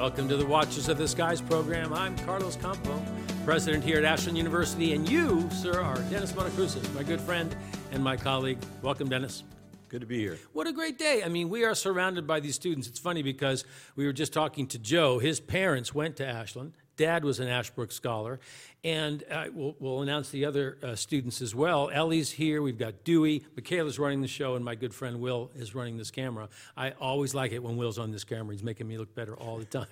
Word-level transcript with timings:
Welcome 0.00 0.30
to 0.30 0.36
the 0.38 0.46
Watchers 0.46 0.88
of 0.88 0.96
the 0.96 1.06
Skies 1.06 1.42
program. 1.42 1.92
I'm 1.92 2.16
Carlos 2.20 2.56
Campo, 2.56 3.04
president 3.44 3.84
here 3.84 3.98
at 3.98 4.04
Ashland 4.06 4.38
University, 4.38 4.94
and 4.94 5.06
you, 5.06 5.46
sir, 5.50 5.78
are 5.78 5.98
Dennis 6.04 6.32
Monokroussos, 6.32 6.94
my 6.94 7.02
good 7.02 7.20
friend 7.20 7.54
and 7.92 8.02
my 8.02 8.16
colleague. 8.16 8.56
Welcome, 8.80 9.10
Dennis. 9.10 9.42
Good 9.90 10.00
to 10.00 10.06
be 10.06 10.18
here. 10.18 10.38
What 10.54 10.66
a 10.66 10.72
great 10.72 10.96
day. 10.96 11.22
I 11.22 11.28
mean, 11.28 11.50
we 11.50 11.64
are 11.64 11.74
surrounded 11.74 12.26
by 12.26 12.40
these 12.40 12.54
students. 12.54 12.88
It's 12.88 12.98
funny 12.98 13.22
because 13.22 13.66
we 13.94 14.06
were 14.06 14.14
just 14.14 14.32
talking 14.32 14.66
to 14.68 14.78
Joe. 14.78 15.18
His 15.18 15.38
parents 15.38 15.94
went 15.94 16.16
to 16.16 16.26
Ashland. 16.26 16.72
Dad 16.96 17.24
was 17.24 17.40
an 17.40 17.48
Ashbrook 17.48 17.92
scholar. 17.92 18.40
And 18.82 19.22
uh, 19.30 19.46
we'll, 19.52 19.76
we'll, 19.78 20.00
announce 20.00 20.30
the 20.30 20.46
other 20.46 20.78
uh, 20.82 20.94
students 20.94 21.42
as 21.42 21.54
well. 21.54 21.90
Ellie's 21.92 22.30
here. 22.30 22.62
We've 22.62 22.78
got 22.78 23.04
Dewey. 23.04 23.44
Michaela's 23.54 23.98
running 23.98 24.22
the 24.22 24.28
show, 24.28 24.54
and 24.54 24.64
my 24.64 24.74
good 24.74 24.94
friend 24.94 25.20
Will 25.20 25.50
is 25.54 25.74
running 25.74 25.98
this 25.98 26.10
camera. 26.10 26.48
I 26.78 26.92
always 26.92 27.34
like 27.34 27.52
it 27.52 27.62
when 27.62 27.76
Will's 27.76 27.98
on 27.98 28.10
this 28.10 28.24
camera. 28.24 28.54
He's 28.54 28.62
making 28.62 28.88
me 28.88 28.96
look 28.96 29.14
better 29.14 29.34
all 29.36 29.58
the 29.58 29.64
time. 29.66 29.86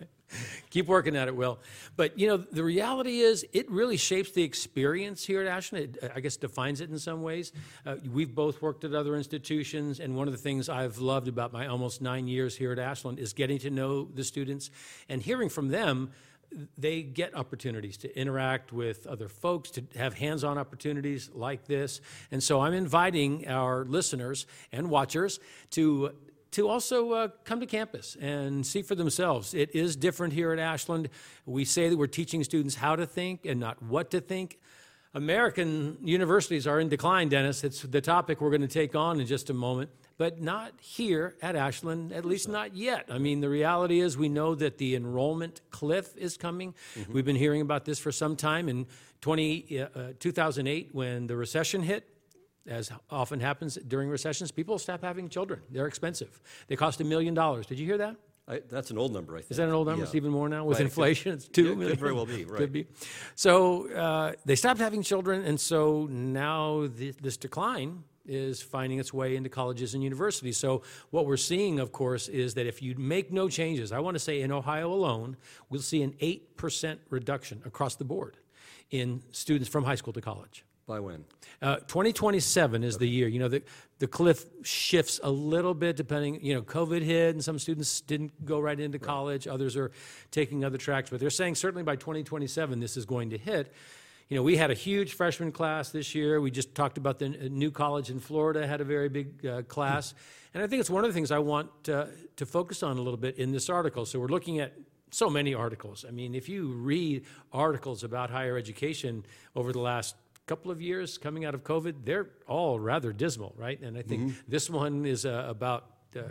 Keep 0.70 0.86
working 0.86 1.16
at 1.16 1.28
it, 1.28 1.36
Will. 1.36 1.58
But, 1.96 2.18
you 2.18 2.28
know, 2.28 2.38
the 2.38 2.64
reality 2.64 3.20
is 3.20 3.46
it 3.52 3.70
really 3.70 3.98
shapes 3.98 4.32
the 4.32 4.42
experience 4.42 5.22
here 5.24 5.42
at 5.42 5.46
Ashland. 5.46 5.98
It, 6.02 6.12
I 6.14 6.20
guess, 6.20 6.38
defines 6.38 6.80
it 6.80 6.88
in 6.88 6.98
some 6.98 7.22
ways. 7.22 7.52
Uh, 7.84 7.96
we've 8.10 8.34
both 8.34 8.62
worked 8.62 8.84
at 8.84 8.94
other 8.94 9.16
institutions, 9.16 10.00
and 10.00 10.16
one 10.16 10.28
of 10.28 10.32
the 10.32 10.38
things 10.38 10.70
I've 10.70 10.96
loved 10.96 11.28
about 11.28 11.52
my 11.52 11.66
almost 11.66 12.00
nine 12.00 12.26
years 12.26 12.56
here 12.56 12.72
at 12.72 12.78
Ashland 12.78 13.18
is 13.18 13.34
getting 13.34 13.58
to 13.58 13.70
know 13.70 14.04
the 14.04 14.24
students 14.24 14.70
and 15.10 15.22
hearing 15.22 15.50
from 15.50 15.68
them 15.68 16.10
they 16.76 17.02
get 17.02 17.34
opportunities 17.34 17.96
to 17.98 18.18
interact 18.18 18.72
with 18.72 19.06
other 19.06 19.28
folks, 19.28 19.70
to 19.72 19.84
have 19.96 20.14
hands 20.14 20.44
on 20.44 20.58
opportunities 20.58 21.30
like 21.34 21.66
this. 21.66 22.00
And 22.30 22.42
so 22.42 22.60
I'm 22.60 22.74
inviting 22.74 23.46
our 23.48 23.84
listeners 23.84 24.46
and 24.72 24.90
watchers 24.90 25.40
to. 25.70 26.14
To 26.52 26.66
also 26.66 27.12
uh, 27.12 27.28
come 27.44 27.60
to 27.60 27.66
campus 27.66 28.16
and 28.18 28.66
see 28.66 28.80
for 28.80 28.94
themselves. 28.94 29.52
It 29.52 29.74
is 29.74 29.96
different 29.96 30.32
here 30.32 30.50
at 30.50 30.58
Ashland. 30.58 31.10
We 31.44 31.66
say 31.66 31.90
that 31.90 31.96
we're 31.98 32.06
teaching 32.06 32.42
students 32.42 32.74
how 32.74 32.96
to 32.96 33.04
think 33.04 33.44
and 33.44 33.60
not 33.60 33.82
what 33.82 34.10
to 34.12 34.20
think. 34.22 34.58
American 35.14 35.98
universities 36.02 36.66
are 36.66 36.80
in 36.80 36.88
decline, 36.88 37.28
Dennis. 37.28 37.64
It's 37.64 37.82
the 37.82 38.00
topic 38.00 38.40
we're 38.40 38.50
going 38.50 38.60
to 38.60 38.68
take 38.68 38.94
on 38.94 39.20
in 39.20 39.26
just 39.26 39.50
a 39.50 39.54
moment 39.54 39.90
but 40.18 40.40
not 40.40 40.72
here 40.80 41.36
at 41.40 41.54
Ashland, 41.54 42.12
at 42.12 42.24
least 42.24 42.48
not 42.48 42.76
yet. 42.76 43.06
I 43.08 43.18
mean, 43.18 43.40
the 43.40 43.48
reality 43.48 44.00
is 44.00 44.18
we 44.18 44.28
know 44.28 44.54
that 44.56 44.76
the 44.76 44.96
enrollment 44.96 45.60
cliff 45.70 46.14
is 46.16 46.36
coming. 46.36 46.74
Mm-hmm. 46.96 47.12
We've 47.12 47.24
been 47.24 47.36
hearing 47.36 47.60
about 47.60 47.84
this 47.84 48.00
for 48.00 48.10
some 48.10 48.34
time. 48.34 48.68
In 48.68 48.86
20, 49.20 49.80
uh, 49.80 49.88
2008, 50.18 50.90
when 50.92 51.28
the 51.28 51.36
recession 51.36 51.82
hit, 51.82 52.04
as 52.66 52.90
often 53.10 53.40
happens 53.40 53.76
during 53.76 54.10
recessions, 54.10 54.50
people 54.50 54.78
stop 54.78 55.02
having 55.02 55.28
children. 55.28 55.60
They're 55.70 55.86
expensive. 55.86 56.40
They 56.66 56.76
cost 56.76 57.00
a 57.00 57.04
million 57.04 57.32
dollars. 57.32 57.66
Did 57.66 57.78
you 57.78 57.86
hear 57.86 57.98
that? 57.98 58.16
I, 58.48 58.62
that's 58.68 58.90
an 58.90 58.98
old 58.98 59.12
number, 59.12 59.36
I 59.36 59.40
think. 59.40 59.50
Is 59.50 59.56
that 59.58 59.68
an 59.68 59.74
old 59.74 59.86
number? 59.86 60.00
Yeah. 60.00 60.06
It's 60.06 60.14
even 60.14 60.30
more 60.30 60.48
now 60.48 60.64
with 60.64 60.78
right. 60.78 60.84
inflation. 60.84 61.34
It's 61.34 61.46
two 61.46 61.64
yeah, 61.64 61.74
million. 61.74 61.90
Could 61.90 62.00
very 62.00 62.12
well 62.14 62.26
be. 62.26 62.44
Right. 62.48 62.58
Could 62.58 62.72
be. 62.72 62.86
So 63.34 63.90
uh, 63.92 64.32
they 64.46 64.54
stopped 64.54 64.80
having 64.80 65.02
children, 65.02 65.44
and 65.44 65.60
so 65.60 66.06
now 66.10 66.88
this 66.88 67.36
decline 67.36 68.04
is 68.28 68.62
finding 68.62 68.98
its 68.98 69.12
way 69.12 69.36
into 69.36 69.48
colleges 69.48 69.94
and 69.94 70.02
universities. 70.02 70.56
So, 70.56 70.82
what 71.10 71.26
we're 71.26 71.36
seeing, 71.36 71.80
of 71.80 71.92
course, 71.92 72.28
is 72.28 72.54
that 72.54 72.66
if 72.66 72.82
you 72.82 72.94
make 72.96 73.32
no 73.32 73.48
changes, 73.48 73.90
I 73.90 73.98
want 73.98 74.14
to 74.14 74.18
say 74.18 74.42
in 74.42 74.52
Ohio 74.52 74.92
alone, 74.92 75.36
we'll 75.70 75.80
see 75.80 76.02
an 76.02 76.12
8% 76.20 76.98
reduction 77.10 77.62
across 77.64 77.96
the 77.96 78.04
board 78.04 78.36
in 78.90 79.22
students 79.32 79.68
from 79.68 79.84
high 79.84 79.94
school 79.94 80.12
to 80.12 80.20
college. 80.20 80.64
By 80.88 80.98
when? 81.00 81.24
Uh, 81.62 81.76
2027 81.76 82.82
is 82.82 82.96
okay. 82.96 83.04
the 83.04 83.08
year. 83.08 83.28
You 83.28 83.38
know, 83.38 83.48
the, 83.48 83.62
the 83.98 84.08
cliff 84.08 84.44
shifts 84.62 85.20
a 85.22 85.30
little 85.30 85.74
bit 85.74 85.96
depending, 85.96 86.44
you 86.44 86.54
know, 86.54 86.62
COVID 86.62 87.02
hit 87.02 87.34
and 87.34 87.44
some 87.44 87.58
students 87.58 88.00
didn't 88.00 88.44
go 88.44 88.58
right 88.58 88.80
into 88.80 88.98
right. 88.98 89.06
college. 89.06 89.46
Others 89.46 89.76
are 89.76 89.92
taking 90.30 90.64
other 90.64 90.78
tracks. 90.78 91.10
But 91.10 91.20
they're 91.20 91.30
saying 91.30 91.56
certainly 91.56 91.82
by 91.82 91.96
2027 91.96 92.80
this 92.80 92.96
is 92.96 93.04
going 93.04 93.30
to 93.30 93.38
hit 93.38 93.72
you 94.28 94.36
know, 94.36 94.42
we 94.42 94.58
had 94.58 94.70
a 94.70 94.74
huge 94.74 95.14
freshman 95.14 95.52
class 95.52 95.90
this 95.90 96.14
year. 96.14 96.38
We 96.40 96.50
just 96.50 96.74
talked 96.74 96.98
about 96.98 97.18
the 97.18 97.30
new 97.30 97.70
college 97.70 98.10
in 98.10 98.20
Florida 98.20 98.66
had 98.66 98.82
a 98.82 98.84
very 98.84 99.08
big 99.08 99.46
uh, 99.46 99.62
class, 99.62 100.12
and 100.52 100.62
I 100.62 100.66
think 100.66 100.80
it's 100.80 100.90
one 100.90 101.02
of 101.02 101.10
the 101.10 101.14
things 101.14 101.30
I 101.30 101.38
want 101.38 101.70
uh, 101.88 102.06
to 102.36 102.44
focus 102.44 102.82
on 102.82 102.98
a 102.98 103.00
little 103.00 103.16
bit 103.16 103.38
in 103.38 103.52
this 103.52 103.70
article. 103.70 104.04
So 104.04 104.18
we're 104.20 104.28
looking 104.28 104.60
at 104.60 104.74
so 105.10 105.30
many 105.30 105.54
articles. 105.54 106.04
I 106.06 106.10
mean, 106.10 106.34
if 106.34 106.46
you 106.46 106.68
read 106.68 107.24
articles 107.52 108.04
about 108.04 108.28
higher 108.28 108.58
education 108.58 109.24
over 109.56 109.72
the 109.72 109.80
last 109.80 110.14
couple 110.48 110.70
of 110.70 110.80
years 110.80 111.18
coming 111.18 111.44
out 111.44 111.54
of 111.54 111.62
COVID, 111.62 111.94
they're 112.04 112.30
all 112.48 112.80
rather 112.80 113.12
dismal, 113.12 113.54
right? 113.56 113.80
And 113.80 113.96
I 113.96 114.02
think 114.02 114.22
mm-hmm. 114.22 114.40
this 114.48 114.68
one 114.70 115.04
is 115.06 115.24
uh, 115.24 115.46
about 115.48 115.84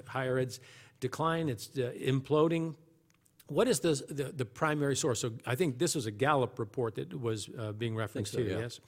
higher 0.08 0.38
ed's 0.38 0.60
decline. 1.00 1.50
It's 1.50 1.70
uh, 1.78 1.94
imploding 1.96 2.76
what 3.50 3.68
is 3.68 3.80
the, 3.80 3.94
the, 4.10 4.24
the, 4.36 4.46
primary 4.46 4.96
source? 4.96 5.22
So 5.22 5.34
I 5.46 5.56
think 5.56 5.80
this 5.80 5.96
was 5.96 6.06
a 6.06 6.12
Gallup 6.12 6.60
report 6.60 6.96
that 6.96 7.18
was 7.20 7.50
uh, 7.58 7.72
being 7.72 7.96
referenced 7.96 8.34
so, 8.34 8.40
here, 8.40 8.52
yeah. 8.52 8.60
yes? 8.60 8.80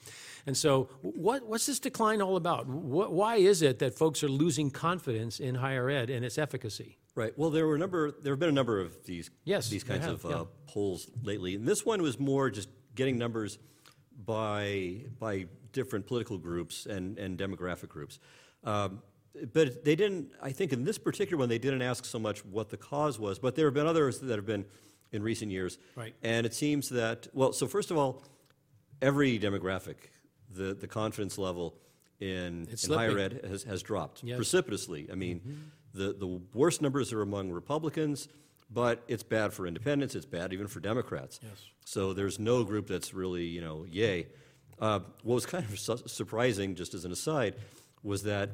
And 0.45 0.56
so 0.56 0.90
what, 1.01 1.47
what's 1.47 1.66
this 1.66 1.79
decline 1.79 2.22
all 2.22 2.35
about? 2.35 2.67
What, 2.67 3.13
why 3.13 3.38
is 3.38 3.61
it 3.61 3.79
that 3.79 3.97
folks 3.97 4.23
are 4.23 4.28
losing 4.28 4.69
confidence 4.69 5.40
in 5.40 5.56
higher 5.56 5.90
ed 5.90 6.09
and 6.09 6.25
its 6.25 6.38
efficacy? 6.38 6.97
Right. 7.16 7.38
Well, 7.38 7.50
there 7.50 7.67
were 7.67 7.75
a 7.75 7.79
number. 7.79 8.11
There 8.11 8.34
have 8.34 8.40
been 8.40 8.50
a 8.50 8.53
number 8.53 8.79
of 8.79 9.06
these 9.06 9.29
yes, 9.44 9.69
these 9.69 9.84
kinds 9.84 10.06
have, 10.06 10.23
of 10.25 10.31
yeah. 10.31 10.38
uh, 10.38 10.46
polls 10.67 11.09
lately, 11.23 11.56
and 11.56 11.67
this 11.67 11.85
one 11.85 12.01
was 12.01 12.17
more 12.19 12.50
just 12.50 12.69
getting 12.96 13.17
numbers 13.17 13.57
by 14.25 15.06
by 15.19 15.46
different 15.72 16.07
political 16.07 16.38
groups 16.38 16.85
and 16.85 17.18
and 17.18 17.38
demographic 17.38 17.90
groups. 17.90 18.19
Um, 18.63 19.02
but 19.53 19.85
they 19.85 19.96
didn't, 19.96 20.31
I 20.41 20.52
think 20.52 20.74
in 20.74 20.84
this 20.84 20.97
particular 20.97 21.38
one, 21.38 21.50
they 21.50 21.59
didn't 21.59 21.81
ask 21.81 22.03
so 22.06 22.19
much 22.19 22.44
what 22.46 22.69
the 22.69 22.78
cause 22.78 23.19
was, 23.19 23.40
but 23.40 23.56
there 23.56 23.68
have 23.68 23.74
been 23.74 23.88
others 23.88 24.19
that 24.19 24.35
have 24.35 24.46
been 24.46 24.66
in 25.12 25.24
recent 25.24 25.52
years. 25.52 25.78
Right. 25.96 26.13
And 26.24 26.46
it 26.46 26.53
seems 26.53 26.90
that, 26.90 27.28
well, 27.34 27.53
so 27.53 27.68
first 27.68 27.91
of 27.91 27.97
all, 27.97 28.24
every 29.02 29.40
demographic, 29.40 29.96
the, 30.50 30.74
the 30.74 30.88
confidence 30.88 31.38
level 31.38 31.75
in, 32.19 32.68
in 32.68 32.94
higher 32.94 33.18
ed 33.18 33.41
has, 33.47 33.63
has 33.63 33.81
dropped 33.81 34.24
yes. 34.24 34.35
precipitously. 34.35 35.08
I 35.12 35.16
mean, 35.16 35.40
mm-hmm. 35.40 35.53
the, 35.94 36.13
the 36.13 36.41
worst 36.53 36.81
numbers 36.81 37.13
are 37.13 37.22
among 37.22 37.52
Republicans, 37.52 38.28
but 38.69 39.03
it's 39.07 39.24
bad 39.24 39.53
for 39.53 39.66
independents, 39.66 40.16
it's 40.16 40.25
bad 40.25 40.53
even 40.53 40.68
for 40.68 40.80
Democrats. 40.80 41.40
Yes. 41.41 41.66
So 41.85 42.13
there's 42.13 42.40
no 42.40 42.63
group 42.63 42.88
that's 42.88 43.13
really, 43.13 43.46
you 43.46 43.62
know, 43.62 43.85
yay. 43.90 44.28
Uh, 44.80 45.00
what 45.24 45.35
was 45.35 45.46
kind 45.46 45.66
of 45.66 45.78
su- 45.80 46.07
surprising, 46.07 46.75
just 46.75 46.94
as 46.94 47.03
an 47.03 47.12
aside, 47.12 47.56
was 48.03 48.24
that 48.24 48.52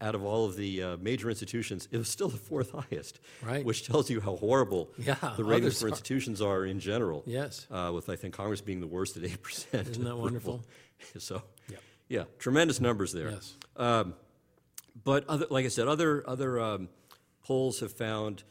out 0.00 0.14
of 0.14 0.24
all 0.24 0.44
of 0.44 0.56
the 0.56 0.82
uh, 0.82 0.96
major 0.98 1.28
institutions, 1.28 1.88
it 1.90 1.98
was 1.98 2.08
still 2.08 2.28
the 2.28 2.36
fourth 2.36 2.70
highest, 2.90 3.20
right. 3.42 3.64
which 3.64 3.86
tells 3.86 4.10
you 4.10 4.20
how 4.20 4.36
horrible 4.36 4.90
yeah, 4.98 5.16
the 5.36 5.44
ratings 5.44 5.80
for 5.80 5.88
institutions 5.88 6.40
are 6.40 6.64
in 6.64 6.80
general. 6.80 7.22
Yes. 7.26 7.66
Uh, 7.70 7.90
with, 7.94 8.08
I 8.08 8.16
think, 8.16 8.34
Congress 8.34 8.60
being 8.60 8.80
the 8.80 8.86
worst 8.86 9.16
at 9.16 9.22
8%. 9.22 9.90
Isn't 9.90 10.04
that 10.04 10.16
wonderful? 10.18 10.64
so, 11.18 11.42
yeah. 11.68 11.78
yeah, 12.08 12.24
tremendous 12.38 12.80
numbers 12.80 13.12
there. 13.12 13.30
Yes. 13.30 13.54
Um, 13.76 14.14
but, 15.04 15.28
other, 15.28 15.46
like 15.50 15.64
I 15.64 15.68
said, 15.68 15.88
other, 15.88 16.24
other 16.28 16.60
um, 16.60 16.88
polls 17.42 17.80
have 17.80 17.92
found 17.92 18.44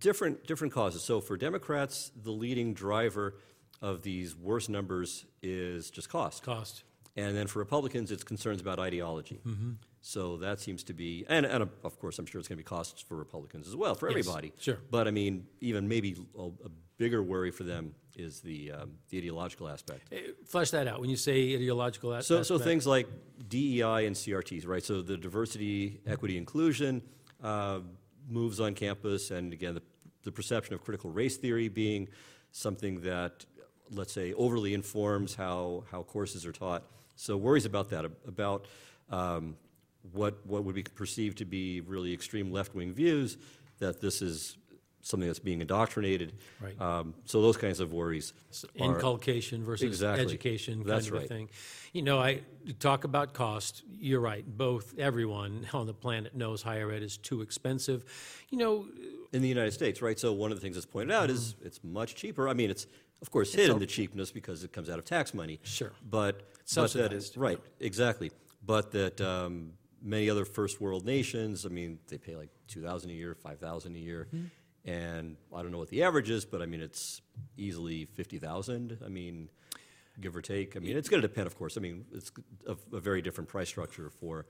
different, 0.00 0.46
different 0.46 0.72
causes. 0.72 1.02
So, 1.02 1.20
for 1.20 1.36
Democrats, 1.36 2.10
the 2.14 2.30
leading 2.30 2.74
driver 2.74 3.34
of 3.80 4.02
these 4.02 4.36
worst 4.36 4.70
numbers 4.70 5.26
is 5.42 5.90
just 5.90 6.08
cost. 6.08 6.42
Cost. 6.42 6.84
And 7.16 7.36
then 7.36 7.46
for 7.46 7.58
Republicans, 7.58 8.10
it's 8.10 8.24
concerns 8.24 8.60
about 8.60 8.78
ideology. 8.78 9.40
Mm-hmm. 9.46 9.72
So 10.00 10.38
that 10.38 10.60
seems 10.60 10.82
to 10.84 10.94
be, 10.94 11.24
and, 11.28 11.46
and 11.46 11.62
of 11.84 11.98
course, 12.00 12.18
I'm 12.18 12.26
sure 12.26 12.38
it's 12.38 12.48
going 12.48 12.56
to 12.56 12.64
be 12.64 12.66
costs 12.66 13.02
for 13.02 13.16
Republicans 13.16 13.68
as 13.68 13.76
well, 13.76 13.94
for 13.94 14.08
yes, 14.08 14.18
everybody. 14.18 14.52
Sure. 14.58 14.78
But 14.90 15.06
I 15.06 15.10
mean, 15.10 15.46
even 15.60 15.88
maybe 15.88 16.16
a, 16.36 16.42
a 16.42 16.70
bigger 16.96 17.22
worry 17.22 17.50
for 17.50 17.64
them 17.64 17.94
is 18.16 18.40
the, 18.40 18.72
um, 18.72 18.92
the 19.10 19.18
ideological 19.18 19.68
aspect. 19.68 20.08
Hey, 20.10 20.30
flesh 20.46 20.70
that 20.70 20.88
out 20.88 21.00
when 21.00 21.10
you 21.10 21.16
say 21.16 21.54
ideological 21.54 22.10
so, 22.10 22.16
aspect. 22.16 22.46
So 22.46 22.58
things 22.58 22.86
like 22.86 23.06
DEI 23.48 24.06
and 24.06 24.16
CRTs, 24.16 24.66
right? 24.66 24.82
So 24.82 25.02
the 25.02 25.16
diversity, 25.16 26.00
equity, 26.06 26.36
inclusion 26.36 27.02
uh, 27.42 27.80
moves 28.28 28.60
on 28.60 28.74
campus, 28.74 29.30
and 29.30 29.52
again, 29.52 29.74
the, 29.74 29.82
the 30.22 30.32
perception 30.32 30.74
of 30.74 30.82
critical 30.82 31.10
race 31.10 31.36
theory 31.36 31.68
being 31.68 32.08
something 32.52 33.00
that, 33.00 33.44
let's 33.90 34.12
say, 34.12 34.32
overly 34.34 34.74
informs 34.74 35.34
how, 35.34 35.84
how 35.90 36.02
courses 36.02 36.46
are 36.46 36.52
taught. 36.52 36.82
So 37.16 37.36
worries 37.36 37.64
about 37.64 37.90
that, 37.90 38.04
about 38.26 38.66
um, 39.10 39.56
what, 40.12 40.44
what 40.46 40.64
would 40.64 40.74
be 40.74 40.82
perceived 40.82 41.38
to 41.38 41.44
be 41.44 41.80
really 41.80 42.12
extreme 42.12 42.50
left 42.52 42.74
wing 42.74 42.92
views, 42.92 43.36
that 43.78 44.00
this 44.00 44.22
is 44.22 44.56
something 45.02 45.28
that's 45.28 45.40
being 45.40 45.60
indoctrinated. 45.60 46.32
Right. 46.60 46.80
Um, 46.80 47.14
so 47.24 47.42
those 47.42 47.56
kinds 47.56 47.80
of 47.80 47.92
worries. 47.92 48.32
Are, 48.80 48.86
Inculcation 48.86 49.64
versus 49.64 49.86
exactly. 49.86 50.24
education 50.24 50.78
kind 50.78 50.88
that's 50.88 51.08
of 51.08 51.14
right. 51.14 51.24
a 51.24 51.28
thing. 51.28 51.50
You 51.92 52.02
know, 52.02 52.18
I 52.18 52.40
talk 52.78 53.04
about 53.04 53.34
cost. 53.34 53.82
You're 53.98 54.20
right. 54.20 54.44
Both 54.46 54.98
everyone 54.98 55.66
on 55.74 55.86
the 55.86 55.94
planet 55.94 56.34
knows 56.34 56.62
higher 56.62 56.90
ed 56.90 57.02
is 57.02 57.18
too 57.18 57.42
expensive. 57.42 58.04
You 58.48 58.58
know, 58.58 58.86
in 59.32 59.42
the 59.42 59.48
United 59.48 59.72
States, 59.72 60.00
right? 60.00 60.18
So 60.18 60.32
one 60.32 60.52
of 60.52 60.56
the 60.56 60.62
things 60.62 60.76
that's 60.76 60.86
pointed 60.86 61.14
out 61.14 61.30
is 61.30 61.56
it's 61.62 61.82
much 61.82 62.14
cheaper. 62.14 62.48
I 62.48 62.54
mean, 62.54 62.70
it's 62.70 62.86
of 63.20 63.30
course 63.30 63.52
hidden 63.52 63.78
the 63.78 63.86
cheapness 63.86 64.30
because 64.30 64.64
it 64.64 64.72
comes 64.72 64.88
out 64.88 64.98
of 64.98 65.04
tax 65.04 65.34
money. 65.34 65.60
Sure. 65.62 65.92
But, 66.08 66.48
but 66.74 66.92
that 66.92 67.12
is 67.12 67.36
right, 67.36 67.58
exactly. 67.80 68.30
But 68.64 68.92
that 68.92 69.20
um, 69.20 69.72
many 70.02 70.28
other 70.30 70.44
first 70.44 70.80
world 70.80 71.04
nations, 71.04 71.64
I 71.66 71.68
mean, 71.68 71.98
they 72.08 72.18
pay 72.18 72.36
like 72.36 72.50
2000 72.68 73.10
a 73.10 73.12
year, 73.12 73.34
5000 73.34 73.94
a 73.94 73.98
year. 73.98 74.28
Mm-hmm. 74.34 74.46
And 74.84 75.36
I 75.54 75.62
don't 75.62 75.70
know 75.70 75.78
what 75.78 75.90
the 75.90 76.02
average 76.02 76.28
is, 76.30 76.44
but 76.44 76.60
I 76.60 76.66
mean, 76.66 76.80
it's 76.80 77.22
easily 77.56 78.06
50,000. 78.06 78.98
I 79.04 79.08
mean, 79.08 79.48
give 80.20 80.34
or 80.36 80.42
take. 80.42 80.76
I 80.76 80.80
mean, 80.80 80.96
it's 80.96 81.08
going 81.08 81.22
to 81.22 81.28
depend, 81.28 81.46
of 81.46 81.56
course. 81.56 81.76
I 81.76 81.80
mean, 81.80 82.04
it's 82.12 82.32
a, 82.66 82.76
a 82.92 83.00
very 83.00 83.22
different 83.22 83.48
price 83.48 83.68
structure 83.68 84.10
for 84.10 84.46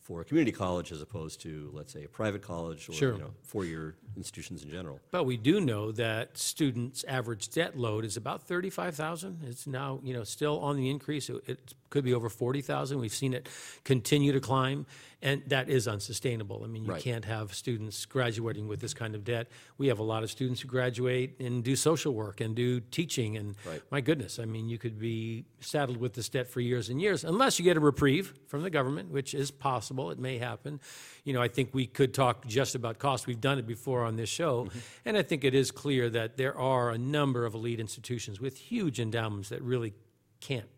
for 0.00 0.20
a 0.20 0.24
community 0.24 0.52
college 0.52 0.92
as 0.92 1.02
opposed 1.02 1.40
to, 1.40 1.68
let's 1.72 1.92
say, 1.92 2.04
a 2.04 2.08
private 2.08 2.40
college 2.40 2.88
or 2.88 2.92
Sure. 2.92 3.14
you 3.14 3.18
know, 3.18 3.30
four-year 3.42 3.96
institutions 4.16 4.62
in 4.62 4.70
general. 4.70 5.00
But 5.10 5.24
we 5.24 5.36
do 5.36 5.60
know 5.60 5.90
that 5.92 6.38
students' 6.38 7.02
average 7.08 7.48
debt 7.50 7.76
load 7.76 8.04
is 8.04 8.16
about 8.16 8.42
thirty-five 8.46 8.94
thousand. 8.94 9.40
It's 9.44 9.66
now, 9.66 10.00
you 10.04 10.14
know, 10.14 10.22
still 10.24 10.60
on 10.60 10.76
the 10.76 10.90
increase. 10.90 11.28
It, 11.28 11.42
it 11.48 11.74
could 11.90 12.04
be 12.04 12.14
over 12.14 12.28
forty 12.28 12.60
thousand. 12.60 12.98
We've 12.98 13.12
seen 13.14 13.34
it 13.34 13.48
continue 13.84 14.32
to 14.32 14.40
climb, 14.40 14.86
and 15.22 15.42
that 15.46 15.68
is 15.68 15.88
unsustainable. 15.88 16.62
I 16.64 16.66
mean, 16.66 16.84
you 16.84 16.92
Right. 16.92 17.02
can't 17.02 17.24
have 17.24 17.54
students 17.54 18.04
graduating 18.06 18.68
with 18.68 18.80
this 18.80 18.94
kind 18.94 19.14
of 19.14 19.24
debt. 19.24 19.48
We 19.78 19.88
have 19.88 19.98
a 19.98 20.02
lot 20.02 20.22
of 20.22 20.30
students 20.30 20.60
who 20.60 20.68
graduate 20.68 21.40
and 21.40 21.64
do 21.64 21.76
social 21.76 22.12
work 22.14 22.40
and 22.40 22.54
do 22.54 22.80
teaching, 22.80 23.36
and 23.36 23.56
Right. 23.66 23.82
my 23.90 24.00
goodness, 24.00 24.38
I 24.38 24.44
mean, 24.44 24.68
you 24.68 24.78
could 24.78 24.98
be 24.98 25.46
saddled 25.60 25.98
with 25.98 26.14
this 26.14 26.28
debt 26.28 26.48
for 26.48 26.60
years 26.60 26.88
and 26.88 27.00
years, 27.00 27.24
unless 27.24 27.58
you 27.58 27.64
get 27.64 27.76
a 27.76 27.80
reprieve 27.80 28.34
from 28.46 28.62
the 28.62 28.70
government, 28.70 29.10
which 29.10 29.34
is 29.34 29.50
possible. 29.50 30.10
It 30.10 30.18
may 30.18 30.38
happen. 30.38 30.80
You 31.24 31.32
know, 31.32 31.42
I 31.42 31.48
think 31.48 31.74
we 31.74 31.86
could 31.86 32.14
talk 32.14 32.46
just 32.46 32.74
about 32.74 32.98
cost. 32.98 33.26
We've 33.26 33.40
done 33.40 33.58
it 33.58 33.66
before 33.66 34.04
on 34.04 34.16
this 34.16 34.28
show, 34.28 34.64
mm-hmm. 34.64 34.78
and 35.04 35.16
I 35.16 35.22
think 35.22 35.44
it 35.44 35.54
is 35.54 35.70
clear 35.70 36.10
that 36.10 36.36
there 36.36 36.56
are 36.56 36.90
a 36.90 36.98
number 36.98 37.44
of 37.46 37.54
elite 37.54 37.80
institutions 37.80 38.40
with 38.40 38.56
huge 38.56 39.00
endowments 39.00 39.48
that 39.48 39.62
really 39.62 39.94
can't 40.40 40.68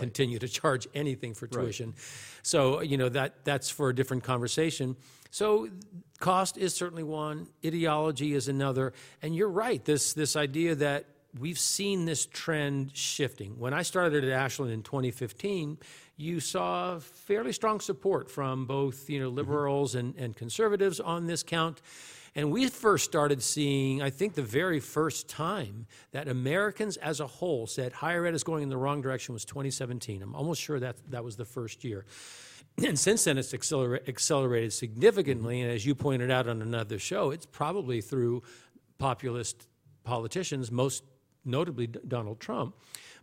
continue 0.00 0.38
to 0.38 0.48
charge 0.48 0.88
anything 0.94 1.34
for 1.34 1.46
tuition. 1.46 1.94
So, 2.42 2.80
you 2.80 2.96
know, 2.96 3.08
that 3.10 3.44
that's 3.44 3.70
for 3.70 3.88
a 3.90 3.94
different 3.94 4.24
conversation. 4.24 4.96
So, 5.30 5.68
cost 6.18 6.58
is 6.58 6.74
certainly 6.74 7.02
one, 7.02 7.48
ideology 7.64 8.34
is 8.34 8.48
another, 8.48 8.92
and 9.22 9.34
you're 9.34 9.48
right. 9.48 9.82
This 9.84 10.12
this 10.12 10.36
idea 10.36 10.74
that 10.76 11.06
we've 11.38 11.58
seen 11.58 12.04
this 12.04 12.26
trend 12.26 12.94
shifting. 12.94 13.58
When 13.58 13.72
I 13.72 13.82
started 13.82 14.24
at 14.24 14.30
Ashland 14.30 14.72
in 14.72 14.82
2015, 14.82 15.78
you 16.16 16.40
saw 16.40 16.98
fairly 16.98 17.52
strong 17.52 17.80
support 17.80 18.30
from 18.30 18.66
both, 18.66 19.08
you 19.08 19.18
know, 19.18 19.28
mm-hmm. 19.28 19.36
liberals 19.36 19.94
and, 19.94 20.14
and 20.16 20.36
conservatives 20.36 21.00
on 21.00 21.26
this 21.26 21.42
count. 21.42 21.80
And 22.34 22.50
we 22.50 22.68
first 22.68 23.04
started 23.04 23.42
seeing, 23.42 24.00
I 24.00 24.08
think, 24.08 24.34
the 24.34 24.42
very 24.42 24.80
first 24.80 25.28
time 25.28 25.86
that 26.12 26.28
Americans 26.28 26.96
as 26.96 27.20
a 27.20 27.26
whole 27.26 27.66
said 27.66 27.92
higher 27.92 28.24
ed 28.24 28.34
is 28.34 28.42
going 28.42 28.62
in 28.62 28.68
the 28.70 28.76
wrong 28.76 29.02
direction 29.02 29.34
was 29.34 29.44
2017. 29.44 30.22
I'm 30.22 30.34
almost 30.34 30.60
sure 30.60 30.80
that 30.80 30.96
that 31.10 31.24
was 31.24 31.36
the 31.36 31.44
first 31.44 31.84
year. 31.84 32.04
And 32.82 32.98
since 32.98 33.24
then, 33.24 33.36
it's 33.36 33.52
acceler- 33.52 34.08
accelerated 34.08 34.72
significantly. 34.72 35.60
And 35.60 35.70
as 35.70 35.84
you 35.84 35.94
pointed 35.94 36.30
out 36.30 36.48
on 36.48 36.62
another 36.62 36.98
show, 36.98 37.30
it's 37.30 37.44
probably 37.44 38.00
through 38.00 38.44
populist 38.96 39.68
politicians, 40.04 40.72
most 40.72 41.04
notably 41.44 41.88
D- 41.88 42.00
Donald 42.08 42.40
Trump. 42.40 42.74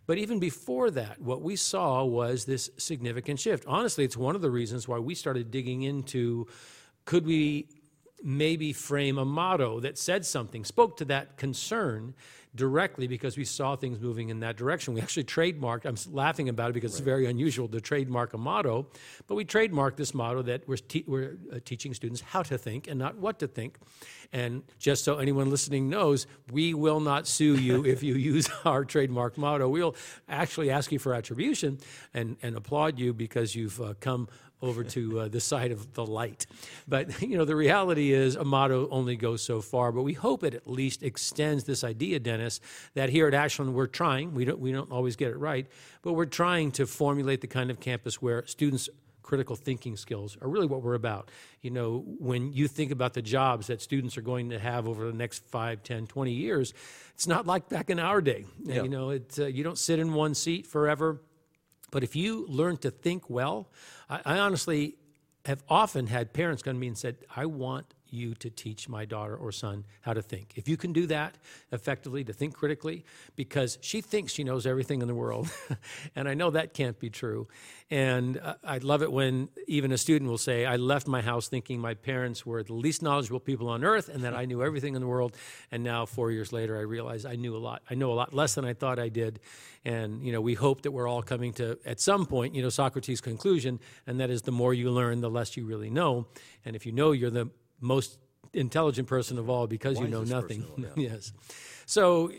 But 0.06 0.18
even 0.18 0.38
before 0.38 0.90
that, 0.92 1.20
what 1.20 1.42
we 1.42 1.56
saw 1.56 2.04
was 2.04 2.44
this 2.44 2.70
significant 2.76 3.40
shift. 3.40 3.64
Honestly, 3.66 4.04
it's 4.04 4.16
one 4.16 4.36
of 4.36 4.40
the 4.40 4.50
reasons 4.52 4.86
why 4.86 5.00
we 5.00 5.16
started 5.16 5.50
digging 5.50 5.82
into 5.82 6.46
could 7.04 7.26
we 7.26 7.66
maybe 8.22 8.72
frame 8.72 9.18
a 9.18 9.24
motto 9.24 9.80
that 9.80 9.98
said 9.98 10.24
something, 10.26 10.64
spoke 10.64 10.96
to 10.98 11.04
that 11.06 11.36
concern 11.36 12.14
directly 12.54 13.06
because 13.06 13.36
we 13.36 13.44
saw 13.44 13.76
things 13.76 14.00
moving 14.00 14.28
in 14.28 14.40
that 14.40 14.56
direction. 14.56 14.94
We 14.94 15.00
actually 15.00 15.24
trademarked, 15.24 15.84
I'm 15.84 15.96
laughing 16.12 16.48
about 16.48 16.70
it 16.70 16.72
because 16.72 16.92
it's 16.92 17.00
very 17.00 17.26
unusual 17.26 17.68
to 17.68 17.80
trademark 17.80 18.34
a 18.34 18.38
motto, 18.38 18.88
but 19.28 19.36
we 19.36 19.44
trademarked 19.44 19.96
this 19.96 20.14
motto 20.14 20.42
that 20.42 20.66
we're, 20.66 20.76
te- 20.76 21.04
we're 21.06 21.36
uh, 21.52 21.58
teaching 21.64 21.94
students 21.94 22.20
how 22.20 22.42
to 22.42 22.58
think 22.58 22.88
and 22.88 22.98
not 22.98 23.16
what 23.16 23.38
to 23.38 23.46
think. 23.46 23.78
And 24.32 24.62
just 24.78 25.04
so 25.04 25.18
anyone 25.18 25.50
listening 25.50 25.88
knows, 25.88 26.26
we 26.50 26.74
will 26.74 27.00
not 27.00 27.28
sue 27.28 27.54
you 27.54 27.84
if 27.86 28.02
you 28.02 28.14
use 28.14 28.48
our 28.64 28.84
trademark 28.84 29.38
motto. 29.38 29.68
We'll 29.68 29.94
actually 30.28 30.70
ask 30.70 30.90
you 30.90 30.98
for 30.98 31.14
attribution 31.14 31.78
and, 32.14 32.36
and 32.42 32.56
applaud 32.56 32.98
you 32.98 33.12
because 33.12 33.54
you've 33.54 33.80
uh, 33.80 33.94
come 34.00 34.28
over 34.62 34.84
to 34.84 35.20
uh, 35.20 35.28
the 35.28 35.40
side 35.40 35.72
of 35.72 35.94
the 35.94 36.04
light. 36.04 36.46
But 36.86 37.22
you 37.28 37.36
know, 37.36 37.44
the 37.44 37.56
reality 37.56 38.12
is 38.12 38.36
a 38.36 38.44
motto 38.44 38.88
only 38.90 39.16
goes 39.16 39.42
so 39.42 39.60
far. 39.60 39.92
But 39.92 40.02
we 40.02 40.12
hope 40.12 40.44
it 40.44 40.54
at 40.54 40.66
least 40.66 41.02
extends 41.02 41.64
this 41.64 41.84
idea, 41.84 42.18
Dennis, 42.18 42.60
that 42.94 43.08
here 43.10 43.26
at 43.26 43.34
Ashland 43.34 43.74
we're 43.74 43.86
trying. 43.86 44.34
We 44.34 44.44
don't 44.44 44.58
we 44.58 44.72
don't 44.72 44.90
always 44.90 45.16
get 45.16 45.30
it 45.30 45.38
right, 45.38 45.66
but 46.02 46.12
we're 46.12 46.26
trying 46.26 46.72
to 46.72 46.86
formulate 46.86 47.40
the 47.40 47.46
kind 47.46 47.70
of 47.70 47.80
campus 47.80 48.20
where 48.20 48.46
students 48.46 48.88
critical 49.30 49.54
thinking 49.54 49.96
skills 49.96 50.36
are 50.42 50.48
really 50.48 50.66
what 50.66 50.82
we're 50.82 50.94
about. 50.94 51.30
You 51.62 51.70
know, 51.70 52.04
when 52.18 52.52
you 52.52 52.66
think 52.66 52.90
about 52.90 53.14
the 53.14 53.22
jobs 53.22 53.68
that 53.68 53.80
students 53.80 54.18
are 54.18 54.22
going 54.22 54.50
to 54.50 54.58
have 54.58 54.88
over 54.88 55.06
the 55.06 55.16
next 55.16 55.44
5, 55.46 55.84
10, 55.84 56.08
20 56.08 56.32
years, 56.32 56.74
it's 57.14 57.28
not 57.28 57.46
like 57.46 57.68
back 57.68 57.90
in 57.90 58.00
our 58.00 58.20
day. 58.20 58.44
Yeah. 58.64 58.82
You 58.82 58.88
know, 58.88 59.10
it, 59.10 59.38
uh, 59.38 59.46
you 59.46 59.62
don't 59.62 59.78
sit 59.78 60.00
in 60.00 60.14
one 60.14 60.34
seat 60.34 60.66
forever. 60.66 61.20
But 61.90 62.02
if 62.02 62.14
you 62.16 62.46
learn 62.46 62.76
to 62.78 62.90
think 62.90 63.28
well, 63.28 63.68
I, 64.08 64.20
I 64.24 64.38
honestly 64.38 64.96
have 65.46 65.62
often 65.68 66.06
had 66.06 66.32
parents 66.32 66.62
come 66.62 66.74
to 66.74 66.80
me 66.80 66.88
and 66.88 66.98
said, 66.98 67.16
I 67.34 67.46
want 67.46 67.94
you 68.12 68.34
to 68.34 68.50
teach 68.50 68.88
my 68.88 69.04
daughter 69.04 69.36
or 69.36 69.52
son 69.52 69.84
how 70.02 70.12
to 70.12 70.22
think. 70.22 70.52
If 70.56 70.68
you 70.68 70.76
can 70.76 70.92
do 70.92 71.06
that 71.06 71.36
effectively, 71.72 72.24
to 72.24 72.32
think 72.32 72.54
critically, 72.54 73.04
because 73.36 73.78
she 73.80 74.00
thinks 74.00 74.32
she 74.32 74.44
knows 74.44 74.66
everything 74.66 75.02
in 75.02 75.08
the 75.08 75.14
world. 75.14 75.50
and 76.16 76.28
I 76.28 76.34
know 76.34 76.50
that 76.50 76.74
can't 76.74 76.98
be 76.98 77.10
true. 77.10 77.48
And 77.90 78.38
uh, 78.38 78.54
I 78.62 78.78
love 78.78 79.02
it 79.02 79.10
when 79.10 79.48
even 79.66 79.90
a 79.90 79.98
student 79.98 80.30
will 80.30 80.38
say, 80.38 80.64
I 80.64 80.76
left 80.76 81.08
my 81.08 81.22
house 81.22 81.48
thinking 81.48 81.80
my 81.80 81.94
parents 81.94 82.46
were 82.46 82.62
the 82.62 82.72
least 82.72 83.02
knowledgeable 83.02 83.40
people 83.40 83.68
on 83.68 83.84
earth 83.84 84.08
and 84.08 84.22
that 84.22 84.34
I 84.34 84.44
knew 84.44 84.62
everything 84.62 84.94
in 84.94 85.00
the 85.00 85.08
world. 85.08 85.36
And 85.72 85.82
now, 85.82 86.06
four 86.06 86.30
years 86.30 86.52
later, 86.52 86.78
I 86.78 86.82
realize 86.82 87.24
I 87.24 87.34
knew 87.34 87.56
a 87.56 87.58
lot. 87.58 87.82
I 87.90 87.94
know 87.94 88.12
a 88.12 88.14
lot 88.14 88.32
less 88.32 88.54
than 88.54 88.64
I 88.64 88.74
thought 88.74 88.98
I 88.98 89.08
did. 89.08 89.40
And, 89.84 90.22
you 90.22 90.32
know, 90.32 90.40
we 90.40 90.54
hope 90.54 90.82
that 90.82 90.92
we're 90.92 91.08
all 91.08 91.22
coming 91.22 91.52
to, 91.54 91.78
at 91.84 92.00
some 92.00 92.26
point, 92.26 92.54
you 92.54 92.62
know, 92.62 92.68
Socrates' 92.68 93.20
conclusion, 93.20 93.80
and 94.06 94.20
that 94.20 94.30
is 94.30 94.42
the 94.42 94.52
more 94.52 94.74
you 94.74 94.90
learn, 94.90 95.20
the 95.20 95.30
less 95.30 95.56
you 95.56 95.64
really 95.64 95.90
know. 95.90 96.26
And 96.64 96.76
if 96.76 96.84
you 96.86 96.92
know 96.92 97.12
you're 97.12 97.30
the 97.30 97.50
most 97.80 98.18
intelligent 98.52 99.08
person 99.08 99.38
of 99.38 99.48
all 99.48 99.66
because 99.66 99.98
you 99.98 100.08
know 100.08 100.24
nothing. 100.24 100.64
of 100.78 100.92
yes. 100.96 101.32
So, 101.86 102.30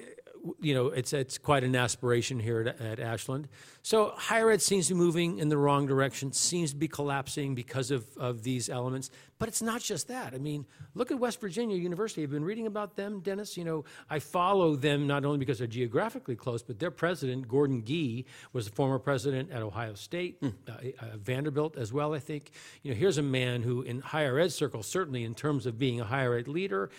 you 0.60 0.74
know, 0.74 0.88
it's 0.88 1.14
it's 1.14 1.38
quite 1.38 1.64
an 1.64 1.76
aspiration 1.76 2.40
here 2.40 2.62
at, 2.62 2.82
at 2.82 3.00
Ashland. 3.00 3.48
So 3.84 4.14
higher 4.16 4.52
ed 4.52 4.62
seems 4.62 4.88
to 4.88 4.94
be 4.94 5.00
moving 5.00 5.40
in 5.40 5.50
the 5.50 5.58
wrong 5.58 5.88
direction, 5.88 6.32
seems 6.34 6.72
to 6.72 6.76
be 6.76 6.88
collapsing 6.88 7.56
because 7.56 7.90
of, 7.90 8.06
of 8.18 8.44
these 8.44 8.70
elements. 8.70 9.10
But 9.40 9.50
it's 9.50 9.62
not 9.62 9.82
just 9.82 10.08
that. 10.10 10.36
I 10.36 10.38
mean, 10.38 10.68
look 10.94 11.10
at 11.10 11.18
West 11.18 11.42
Virginia 11.42 11.76
University. 11.76 12.22
I've 12.22 12.30
been 12.30 12.44
reading 12.44 12.68
about 12.68 12.96
them, 12.96 13.22
Dennis. 13.22 13.58
You 13.58 13.66
know, 13.66 13.86
I 14.08 14.20
follow 14.20 14.76
them 14.76 15.08
not 15.08 15.26
only 15.26 15.40
because 15.40 15.58
they're 15.58 15.68
geographically 15.68 16.36
close, 16.36 16.62
but 16.62 16.78
their 16.78 16.92
president, 16.92 17.48
Gordon 17.48 17.84
Gee, 17.84 18.26
was 18.54 18.66
the 18.66 18.76
former 18.76 19.00
president 19.00 19.52
at 19.52 19.64
Ohio 19.64 19.96
State, 19.96 20.38
uh, 20.44 20.48
uh, 20.70 21.18
Vanderbilt 21.18 21.76
as 21.76 21.92
well, 21.92 22.14
I 22.14 22.20
think. 22.20 22.52
You 22.84 22.92
know, 22.92 22.98
here's 22.98 23.18
a 23.18 23.24
man 23.24 23.64
who, 23.64 23.82
in 23.82 24.00
higher 24.00 24.38
ed 24.38 24.52
circles, 24.52 24.86
certainly 24.86 25.24
in 25.24 25.34
terms 25.34 25.66
of 25.66 25.80
being 25.80 26.00
a 26.00 26.06
higher 26.06 26.36
ed 26.36 26.48
leader, 26.48 26.92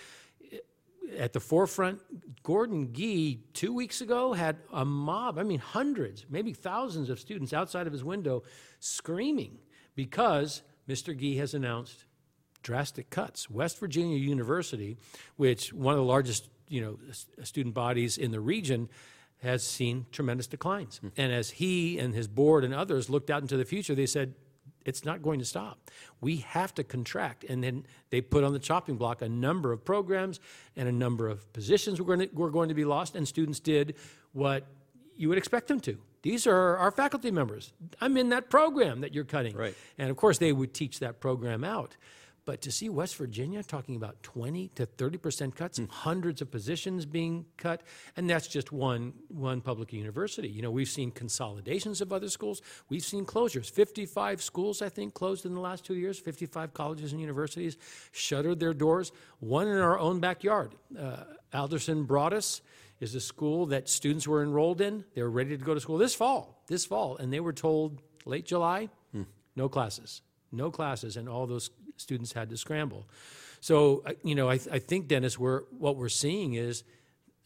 at 1.19 1.33
the 1.33 1.41
forefront. 1.41 2.01
Gordon 2.43 2.93
Gee, 2.93 3.45
two 3.53 3.73
weeks 3.73 4.01
ago, 4.01 4.33
had 4.33 4.57
a 4.73 4.85
mob, 4.85 5.39
I 5.39 5.43
mean, 5.43 5.61
hundreds, 5.61 6.27
maybe 6.29 6.53
thousands 6.53 7.11
of 7.11 7.21
students 7.21 7.53
outside 7.53 7.87
of 7.87 7.93
his 7.93 8.05
window 8.05 8.43
screaming 8.81 9.59
because 9.95 10.63
Mr. 10.89 11.17
Gee 11.17 11.37
has 11.37 11.55
announced 11.55 12.05
drastic 12.63 13.11
cuts. 13.11 13.51
West 13.51 13.79
Virginia 13.79 14.17
University, 14.17 14.97
which 15.37 15.73
one 15.73 15.95
of 15.95 15.99
the 15.99 16.05
largest 16.05 16.49
you 16.69 16.81
know, 16.81 16.99
student 17.45 17.75
bodies 17.75 18.19
in 18.19 18.31
the 18.31 18.41
region, 18.41 18.89
has 19.43 19.67
seen 19.67 20.07
tremendous 20.13 20.47
declines. 20.47 20.99
Hmm. 20.99 21.09
And 21.17 21.33
as 21.33 21.51
he 21.51 21.99
and 21.99 22.15
his 22.15 22.29
board 22.29 22.65
and 22.65 22.73
others 22.73 23.11
looked 23.11 23.31
out 23.31 23.43
into 23.43 23.57
the 23.57 23.65
future, 23.65 23.95
they 23.95 24.07
said, 24.07 24.35
it's 24.85 25.05
not 25.05 25.23
going 25.23 25.39
to 25.39 25.45
stop. 25.45 25.91
We 26.21 26.39
have 26.39 26.75
to 26.75 26.85
contract. 26.85 27.45
And 27.45 27.63
then 27.63 27.87
they 28.11 28.21
put 28.21 28.45
on 28.45 28.53
the 28.53 28.59
chopping 28.59 28.97
block 28.97 29.23
a 29.23 29.29
number 29.29 29.73
of 29.73 29.85
programs 29.85 30.41
and 30.77 30.89
a 30.89 30.93
number 30.93 31.29
of 31.29 31.53
positions 31.53 32.01
were 32.01 32.07
going 32.07 32.29
to, 32.29 32.35
were 32.35 32.51
going 32.51 32.69
to 32.69 32.75
be 32.75 32.85
lost, 32.85 33.17
and 33.17 33.27
students 33.27 33.61
did 33.61 33.95
what 34.33 34.67
you 35.17 35.29
would 35.29 35.39
expect 35.39 35.69
them 35.69 35.81
to. 35.81 35.99
These 36.23 36.47
are 36.47 36.77
our 36.77 36.91
faculty 36.91 37.31
members. 37.31 37.73
I'm 38.01 38.17
in 38.17 38.29
that 38.31 38.49
program 38.49 39.01
that 39.01 39.13
you're 39.13 39.25
cutting. 39.25 39.57
Right. 39.57 39.75
And 39.99 40.11
of 40.11 40.17
course, 40.17 40.39
they 40.39 40.53
would 40.53 40.73
teach 40.73 41.01
that 41.01 41.21
program 41.21 41.65
out. 41.65 41.97
But 42.45 42.61
to 42.63 42.73
see 42.73 42.89
West 42.89 43.17
Virginia 43.17 43.63
talking 43.63 43.95
about 43.95 44.23
20 44.23 44.69
to 44.75 44.87
30 44.87 45.19
percent 45.19 45.57
cuts, 45.57 45.81
hundreds 45.91 46.43
of 46.43 46.51
positions 46.51 47.07
being 47.07 47.47
cut, 47.57 47.83
and 48.17 48.29
that's 48.29 48.49
just 48.49 48.73
one 48.73 49.13
one 49.29 49.61
public 49.61 49.93
university. 49.93 50.49
You 50.49 50.63
know, 50.63 50.71
we've 50.71 50.89
seen 50.89 51.13
consolidations 51.13 52.01
of 52.01 52.13
other 52.13 52.29
schools. 52.29 52.61
We've 52.89 53.05
seen 53.05 53.25
closures. 53.25 53.71
55 53.71 54.43
schools, 54.43 54.83
I 54.83 54.89
think, 54.89 55.15
closed 55.15 55.47
in 55.47 55.55
the 55.55 55.61
last 55.61 55.85
two 55.85 55.95
years. 55.95 56.19
55 56.19 56.75
colleges 56.75 57.13
and 57.13 57.21
universities 57.21 57.77
shuttered 58.11 58.59
their 58.59 58.75
doors. 58.75 59.13
One 59.39 59.69
in 59.69 59.79
our 59.79 59.99
own 59.99 60.19
backyard, 60.19 60.75
uh, 60.99 61.25
Alderson 61.55 62.07
Broaddus 62.07 62.61
is 62.99 63.15
a 63.15 63.21
school 63.21 63.67
that 63.67 63.89
students 63.89 64.27
were 64.27 64.43
enrolled 64.43 64.81
in. 64.81 65.05
They 65.15 65.23
were 65.23 65.31
ready 65.31 65.57
to 65.57 65.65
go 65.65 65.75
to 65.75 65.81
school 65.81 65.99
this 65.99 66.15
fall, 66.15 66.63
this 66.67 66.87
fall, 66.87 67.17
and 67.17 67.33
they 67.33 67.41
were 67.41 67.53
told 67.53 68.01
late 68.25 68.47
July, 68.47 68.89
no 69.57 69.69
classes, 69.69 70.23
no 70.51 70.71
classes, 70.71 71.17
and 71.17 71.29
all 71.29 71.47
those 71.47 71.71
students 72.03 72.33
had 72.33 72.51
to 72.51 72.57
scramble. 72.57 73.09
So, 73.61 74.05
you 74.23 74.35
know, 74.35 74.51
I, 74.51 74.55
I 74.55 74.79
think, 74.79 75.09
Dennis, 75.09 75.39
we're, 75.39 75.63
what 75.79 75.97
we're 75.97 76.09
seeing 76.09 76.55
is 76.55 76.85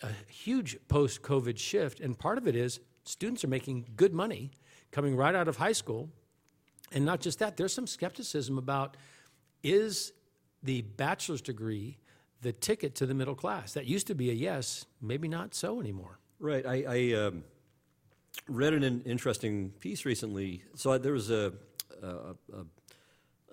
a 0.02 0.08
huge 0.28 0.78
post 0.88 1.22
COVID 1.22 1.58
shift. 1.58 2.00
And 2.00 2.18
part 2.18 2.38
of 2.38 2.48
it 2.48 2.56
is 2.56 2.80
students 3.04 3.44
are 3.44 3.48
making 3.48 3.86
good 3.96 4.14
money 4.14 4.50
coming 4.90 5.14
right 5.14 5.34
out 5.34 5.46
of 5.46 5.56
high 5.56 5.72
school. 5.72 6.08
And 6.92 7.04
not 7.04 7.20
just 7.20 7.38
that, 7.40 7.56
there's 7.56 7.75
some 7.75 7.86
skepticism 7.86 8.58
about 8.58 8.96
is 9.62 10.12
the 10.62 10.82
bachelor's 10.82 11.42
degree 11.42 11.98
the 12.42 12.52
ticket 12.52 12.94
to 12.96 13.06
the 13.06 13.14
middle 13.14 13.34
class? 13.34 13.72
That 13.72 13.86
used 13.86 14.06
to 14.08 14.14
be 14.14 14.30
a 14.30 14.32
yes, 14.32 14.86
maybe 15.00 15.28
not 15.28 15.54
so 15.54 15.80
anymore. 15.80 16.18
Right. 16.38 16.66
I, 16.66 16.84
I 16.88 17.26
um, 17.26 17.44
read 18.48 18.75
an 18.75 19.02
interesting 19.04 19.70
piece 19.80 20.04
recently. 20.04 20.62
So 20.75 20.96
there 20.98 21.12
was 21.12 21.30
a, 21.30 21.52
a, 22.02 22.08
a, 22.08 22.66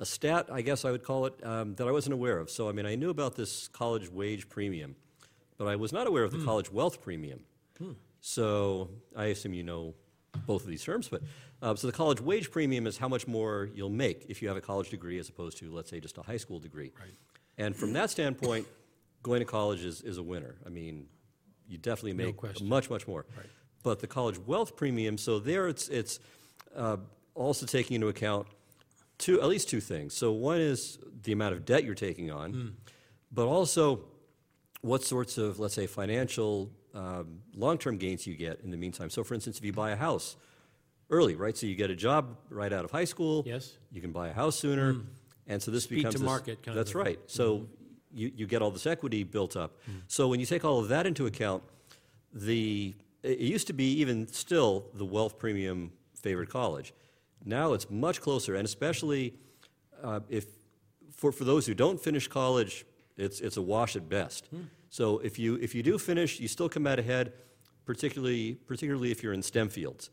a, 0.03 0.05
stat, 0.05 0.50
I 0.51 0.62
guess 0.62 0.86
I 0.86 0.91
would 0.91 1.03
call 1.03 1.25
it, 1.25 1.33
um, 1.43 1.75
that 1.75 1.88
I 1.88 1.91
wasn't 1.91 2.13
aware 2.13 2.38
of. 2.38 2.50
So, 2.50 2.69
I 2.69 2.72
mean, 2.72 2.86
I 2.86 2.95
knew 2.95 3.10
about 3.10 3.36
this 3.36 3.67
college 3.69 4.10
wage 4.10 4.48
premium, 4.50 4.95
but 5.57 5.67
I 5.67 5.75
was 5.75 5.91
not 5.91 6.07
aware 6.07 6.24
of 6.24 6.31
the 6.31 6.38
mm. 6.38 6.45
college 6.45 6.72
wealth 6.72 7.01
premium. 7.01 7.39
Hmm. 7.77 7.93
So 8.22 8.89
I 9.15 9.25
assume 9.25 9.53
you 9.53 9.63
know 9.63 9.95
both 10.45 10.63
of 10.63 10.67
these 10.67 10.83
terms, 10.83 11.10
but 11.10 11.22
uh, 11.62 11.75
so 11.75 11.88
the 11.88 11.93
college 11.93 12.22
wage 12.22 12.51
premium 12.51 12.88
is 12.88 12.98
how 12.98 13.07
much 13.07 13.27
more 13.27 13.69
you'll 13.74 13.89
make 13.89 14.25
if 14.29 14.41
you 14.41 14.48
have 14.48 14.57
a 14.57 14.62
college 14.62 14.89
degree 14.89 15.19
as 15.19 15.29
opposed 15.29 15.57
to, 15.60 15.74
let's 15.74 15.89
say, 15.89 16.00
just 16.00 16.17
a 16.17 16.22
high 16.22 16.38
school 16.38 16.60
degree. 16.60 16.91
Right. 17.00 17.13
And 17.57 17.75
from 17.75 17.93
that 17.93 18.10
standpoint, 18.10 18.67
going 19.22 19.39
to 19.39 19.45
college 19.45 19.83
is, 19.83 20.01
is 20.01 20.17
a 20.17 20.24
winner. 20.24 20.55
I 20.65 20.69
mean, 20.69 21.07
you 21.67 21.77
definitely 21.77 22.13
make 22.13 22.41
no 22.43 22.65
much, 22.65 22.89
much 22.89 23.07
more. 23.07 23.25
Right. 23.36 23.45
But 23.83 24.00
the 24.00 24.07
college 24.07 24.38
wealth 24.39 24.75
premium, 24.75 25.17
so 25.17 25.39
there 25.39 25.67
it's, 25.67 25.88
it's 25.89 26.19
uh, 26.75 26.98
also 27.36 27.65
taking 27.65 27.95
into 27.95 28.07
account 28.07 28.48
two, 29.17 29.41
at 29.41 29.48
least 29.48 29.70
two 29.70 29.79
things. 29.79 30.13
So 30.13 30.32
one 30.32 30.60
is 30.60 31.00
the 31.24 31.32
amount 31.32 31.53
of 31.53 31.65
debt 31.65 31.84
you're 31.84 31.96
taking 31.96 32.32
on, 32.32 32.53
mm. 32.53 32.72
but 33.32 33.48
also 33.48 34.05
what 34.82 35.03
sorts 35.03 35.38
of, 35.38 35.60
let's 35.60 35.74
say, 35.74 35.88
financial 35.88 36.72
um, 36.93 37.39
long-term 37.55 37.98
gains 37.98 38.27
you 38.27 38.36
get 38.36 38.62
in 38.62 38.72
the 38.72 38.77
meantime. 38.77 39.10
So 39.10 39.24
for 39.24 39.34
instance, 39.34 39.58
if 39.58 39.65
you 39.65 39.74
buy 39.74 39.91
a 39.91 39.96
house 39.96 40.36
early, 41.10 41.36
right? 41.36 41.55
So 41.55 41.65
you 41.67 41.75
get 41.75 41.89
a 41.89 41.96
job 41.96 42.38
right 42.50 42.72
out 42.72 42.86
of 42.86 42.91
high 42.91 43.05
school. 43.05 43.43
Yes. 43.46 43.77
You 43.91 44.01
can 44.01 44.12
buy 44.12 44.29
a 44.29 44.34
house 44.34 44.58
sooner. 44.58 44.93
Mm. 44.93 45.05
And 45.48 45.62
so 45.62 45.72
this 45.72 45.84
Speed 45.84 45.98
becomes 45.98 46.15
to 46.15 46.20
this, 46.20 46.25
market 46.25 46.63
kind 46.63 46.77
That's 46.77 46.96
right. 46.96 47.20
So 47.27 47.58
mm-hmm 47.58 47.74
you, 48.13 48.32
you 48.36 48.48
get 48.48 48.62
all 48.62 48.72
this 48.72 48.86
equity 48.86 49.24
built 49.24 49.58
up. 49.58 49.77
Mm. 49.89 50.01
So 50.08 50.27
when 50.27 50.39
you 50.39 50.46
take 50.46 50.63
all 50.63 50.79
of 50.79 50.89
that 50.89 51.05
into 51.05 51.25
account, 51.25 51.63
the 52.34 52.96
it 53.24 53.39
used 53.39 53.67
to 53.67 53.74
be 53.74 53.86
even 54.00 54.27
still 54.27 54.86
the 54.93 55.05
wealth 55.05 55.39
premium 55.39 55.91
favored 56.15 56.50
college. 56.50 56.93
Now 57.45 57.73
it's 57.73 57.89
much 57.89 58.21
closer, 58.21 58.55
and 58.55 58.65
especially 58.65 59.33
uh, 60.03 60.21
if 60.29 60.45
for, 61.12 61.31
for 61.31 61.43
those 61.43 61.65
who 61.65 61.73
don't 61.73 62.00
finish 62.00 62.27
college, 62.27 62.85
it's 63.17 63.39
it's 63.41 63.57
a 63.57 63.62
wash 63.62 63.95
at 63.95 64.09
best. 64.09 64.53
Mm. 64.53 64.67
So 64.89 65.19
if 65.19 65.38
you 65.39 65.55
if 65.55 65.75
you 65.75 65.83
do 65.83 65.97
finish, 65.97 66.39
you 66.39 66.47
still 66.47 66.69
come 66.69 66.88
out 66.88 67.00
ahead, 67.00 67.33
particularly 67.85 68.53
particularly 68.53 69.12
if 69.12 69.23
you're 69.23 69.33
in 69.33 69.43
STEM 69.43 69.69
fields. 69.69 70.09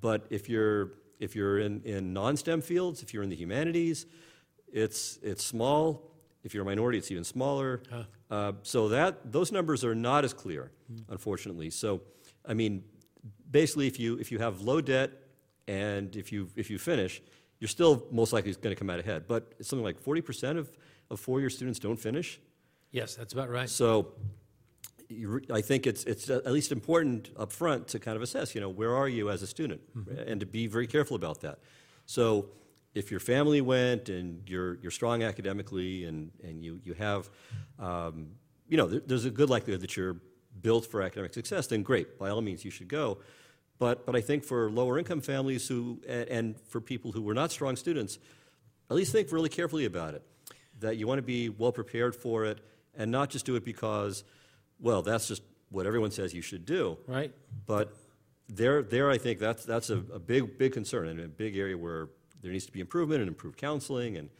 But 0.00 0.26
if 0.30 0.48
you're 0.48 0.92
if 1.18 1.34
you're 1.34 1.58
in, 1.58 1.82
in 1.84 2.12
non-STEM 2.12 2.60
fields, 2.60 3.02
if 3.02 3.14
you're 3.14 3.22
in 3.22 3.30
the 3.30 3.36
humanities, 3.36 4.06
it's 4.72 5.18
it's 5.22 5.44
small 5.44 6.16
if 6.46 6.54
you're 6.54 6.62
a 6.62 6.66
minority, 6.66 6.96
it's 6.96 7.10
even 7.10 7.24
smaller. 7.24 7.82
Huh. 7.90 8.04
Uh, 8.30 8.52
so 8.62 8.88
that 8.90 9.32
those 9.32 9.50
numbers 9.50 9.84
are 9.84 9.96
not 9.96 10.24
as 10.24 10.32
clear, 10.32 10.70
mm. 10.90 11.02
unfortunately. 11.08 11.70
So, 11.70 12.02
I 12.46 12.54
mean, 12.54 12.84
basically, 13.50 13.88
if 13.88 13.98
you 13.98 14.16
if 14.18 14.30
you 14.30 14.38
have 14.38 14.60
low 14.60 14.80
debt 14.80 15.10
and 15.68 16.14
if 16.16 16.32
you 16.32 16.48
if 16.56 16.70
you 16.70 16.78
finish, 16.78 17.22
you're 17.58 17.68
still 17.68 18.06
most 18.10 18.32
likely 18.32 18.52
going 18.52 18.74
to 18.74 18.78
come 18.78 18.90
out 18.90 18.98
ahead. 18.98 19.24
But 19.26 19.54
it's 19.58 19.68
something 19.68 19.84
like 19.84 20.02
40% 20.02 20.58
of, 20.58 20.70
of 21.10 21.20
four-year 21.20 21.50
students 21.50 21.78
don't 21.78 21.96
finish. 21.96 22.40
Yes, 22.90 23.14
that's 23.14 23.32
about 23.32 23.50
right. 23.50 23.68
So 23.68 24.12
I 25.52 25.60
think 25.60 25.86
it's, 25.86 26.04
it's 26.04 26.28
at 26.28 26.52
least 26.52 26.72
important 26.72 27.30
up 27.36 27.52
front 27.52 27.88
to 27.88 27.98
kind 27.98 28.16
of 28.16 28.22
assess, 28.22 28.54
you 28.54 28.60
know, 28.60 28.68
where 28.68 28.94
are 28.94 29.08
you 29.08 29.30
as 29.30 29.42
a 29.42 29.46
student? 29.46 29.80
Mm-hmm. 29.96 30.28
And 30.28 30.40
to 30.40 30.46
be 30.46 30.66
very 30.66 30.86
careful 30.86 31.16
about 31.16 31.40
that. 31.42 31.58
So 32.06 32.50
if 32.94 33.10
your 33.10 33.20
family 33.20 33.60
went 33.60 34.08
and 34.08 34.48
you're, 34.48 34.76
you're 34.76 34.90
strong 34.90 35.22
academically 35.22 36.04
and, 36.04 36.30
and 36.42 36.64
you, 36.64 36.80
you 36.84 36.94
have, 36.94 37.30
um, 37.78 38.28
you 38.68 38.76
know, 38.76 38.86
there's 38.86 39.24
a 39.24 39.30
good 39.30 39.50
likelihood 39.50 39.80
that 39.82 39.96
you're 39.96 40.16
built 40.60 40.86
for 40.86 41.02
academic 41.02 41.34
success, 41.34 41.66
then 41.66 41.82
great, 41.82 42.18
by 42.18 42.30
all 42.30 42.40
means 42.40 42.64
you 42.64 42.70
should 42.70 42.88
go. 42.88 43.18
But, 43.78 44.06
but 44.06 44.16
I 44.16 44.20
think 44.20 44.44
for 44.44 44.70
lower 44.70 44.98
income 44.98 45.20
families 45.20 45.68
who, 45.68 46.00
and, 46.08 46.28
and 46.28 46.60
for 46.68 46.80
people 46.80 47.12
who 47.12 47.22
were 47.22 47.34
not 47.34 47.50
strong 47.52 47.76
students, 47.76 48.18
at 48.90 48.96
least 48.96 49.12
think 49.12 49.32
really 49.32 49.48
carefully 49.48 49.84
about 49.84 50.14
it. 50.14 50.22
That 50.80 50.96
you 50.96 51.06
want 51.06 51.18
to 51.18 51.22
be 51.22 51.48
well 51.48 51.72
prepared 51.72 52.14
for 52.14 52.44
it 52.44 52.60
and 52.96 53.10
not 53.10 53.30
just 53.30 53.46
do 53.46 53.56
it 53.56 53.64
because, 53.64 54.24
well, 54.78 55.02
that's 55.02 55.28
just 55.28 55.42
what 55.70 55.86
everyone 55.86 56.10
says 56.10 56.34
you 56.34 56.42
should 56.42 56.64
do. 56.64 56.98
Right. 57.06 57.32
But 57.66 57.94
there, 58.48 58.82
there 58.82 59.10
I 59.10 59.18
think 59.18 59.38
that's, 59.38 59.64
that's 59.64 59.90
a, 59.90 59.96
a 60.12 60.18
big, 60.18 60.58
big 60.58 60.72
concern 60.72 61.08
and 61.08 61.20
a 61.20 61.28
big 61.28 61.56
area 61.56 61.76
where 61.76 62.08
there 62.42 62.52
needs 62.52 62.66
to 62.66 62.72
be 62.72 62.80
improvement 62.80 63.20
and 63.20 63.28
improved 63.28 63.56
counseling 63.56 64.16
and 64.16 64.30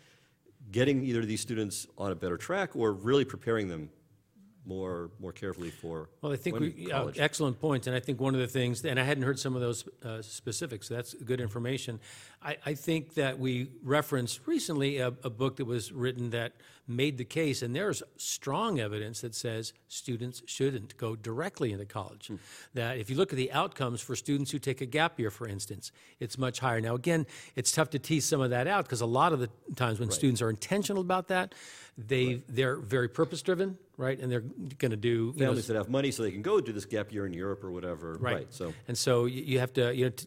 getting 0.71 1.03
either 1.03 1.25
these 1.25 1.41
students 1.41 1.87
on 1.99 2.13
a 2.13 2.15
better 2.15 2.37
track 2.37 2.75
or 2.75 2.93
really 2.93 3.25
preparing 3.25 3.69
them 3.69 3.89
more 4.67 5.11
more 5.21 5.33
carefully 5.33 5.71
for 5.71 6.09
well 6.21 6.33
i 6.33 6.37
think 6.37 6.59
we, 6.59 6.91
uh, 6.93 7.07
excellent 7.17 7.59
point 7.61 7.87
and 7.87 7.95
i 7.95 8.01
think 8.01 8.21
one 8.21 8.35
of 8.35 8.41
the 8.41 8.47
things 8.47 8.85
and 8.85 8.99
i 8.99 9.03
hadn't 9.03 9.23
heard 9.23 9.39
some 9.39 9.55
of 9.55 9.61
those 9.61 9.89
uh, 10.05 10.21
specifics 10.21 10.89
so 10.89 10.95
that's 10.95 11.15
good 11.15 11.41
information 11.41 12.01
I, 12.43 12.57
I, 12.67 12.75
think 12.75 13.15
that 13.15 13.39
we 13.39 13.71
referenced 13.83 14.41
recently 14.47 14.99
a, 14.99 15.09
a, 15.09 15.31
book 15.31 15.57
that 15.57 15.65
was 15.65 15.91
written 15.91 16.31
that 16.31 16.53
made 16.87 17.19
the 17.19 17.25
case 17.25 17.63
and 17.63 17.75
there's 17.75 18.03
strong 18.17 18.79
evidence 18.79 19.23
that 19.23 19.35
says 19.35 19.73
students 19.89 20.43
shouldn't 20.47 20.97
go 20.97 21.17
directly 21.17 21.73
into 21.73 21.87
college 21.87 22.29
hmm. 22.29 22.37
that 22.75 22.99
if 22.99 23.09
you 23.09 23.17
look 23.17 23.33
at 23.33 23.37
the 23.37 23.53
outcomes 23.53 24.01
for 24.01 24.15
students 24.15 24.51
who 24.51 24.59
take 24.59 24.81
a 24.81 24.87
gap 24.87 25.19
year 25.19 25.31
for 25.31 25.49
instance 25.49 25.93
it's 26.21 26.37
much 26.39 26.61
higher 26.61 26.81
now 26.81 26.95
again 26.95 27.27
it's 27.55 27.73
tough 27.73 27.91
to 27.91 27.99
tease 27.99 28.25
some 28.25 28.41
of 28.41 28.51
that 28.51 28.67
out 28.67 28.85
because 28.85 29.01
a 29.01 29.07
lot 29.07 29.33
of 29.33 29.41
the 29.41 29.49
times 29.75 29.99
when 29.99 30.09
right. 30.09 30.15
students 30.15 30.43
are 30.43 30.51
intentional 30.51 31.03
about 31.03 31.29
that 31.29 31.55
they 31.99 32.27
right. 32.27 32.43
they're 32.49 32.77
very 32.77 33.09
purpose 33.09 33.43
driven, 33.43 33.79
right? 33.97 34.19
And 34.19 34.31
they're 34.31 34.41
going 34.41 34.91
to 34.91 34.97
do 34.97 35.33
families 35.33 35.69
know, 35.69 35.75
that 35.75 35.79
have 35.79 35.89
money 35.89 36.11
so 36.11 36.23
they 36.23 36.31
can 36.31 36.43
go 36.43 36.61
do 36.61 36.73
this 36.73 36.85
gap 36.85 37.13
year 37.13 37.27
in 37.27 37.33
Europe 37.33 37.65
or 37.65 37.71
whatever, 37.71 38.13
right? 38.15 38.35
right 38.35 38.47
so 38.51 38.73
and 38.89 38.97
so 38.97 39.25
you 39.27 39.59
have 39.59 39.73
to 39.75 39.95
you 39.95 40.07
know. 40.07 40.11
T- 40.11 40.27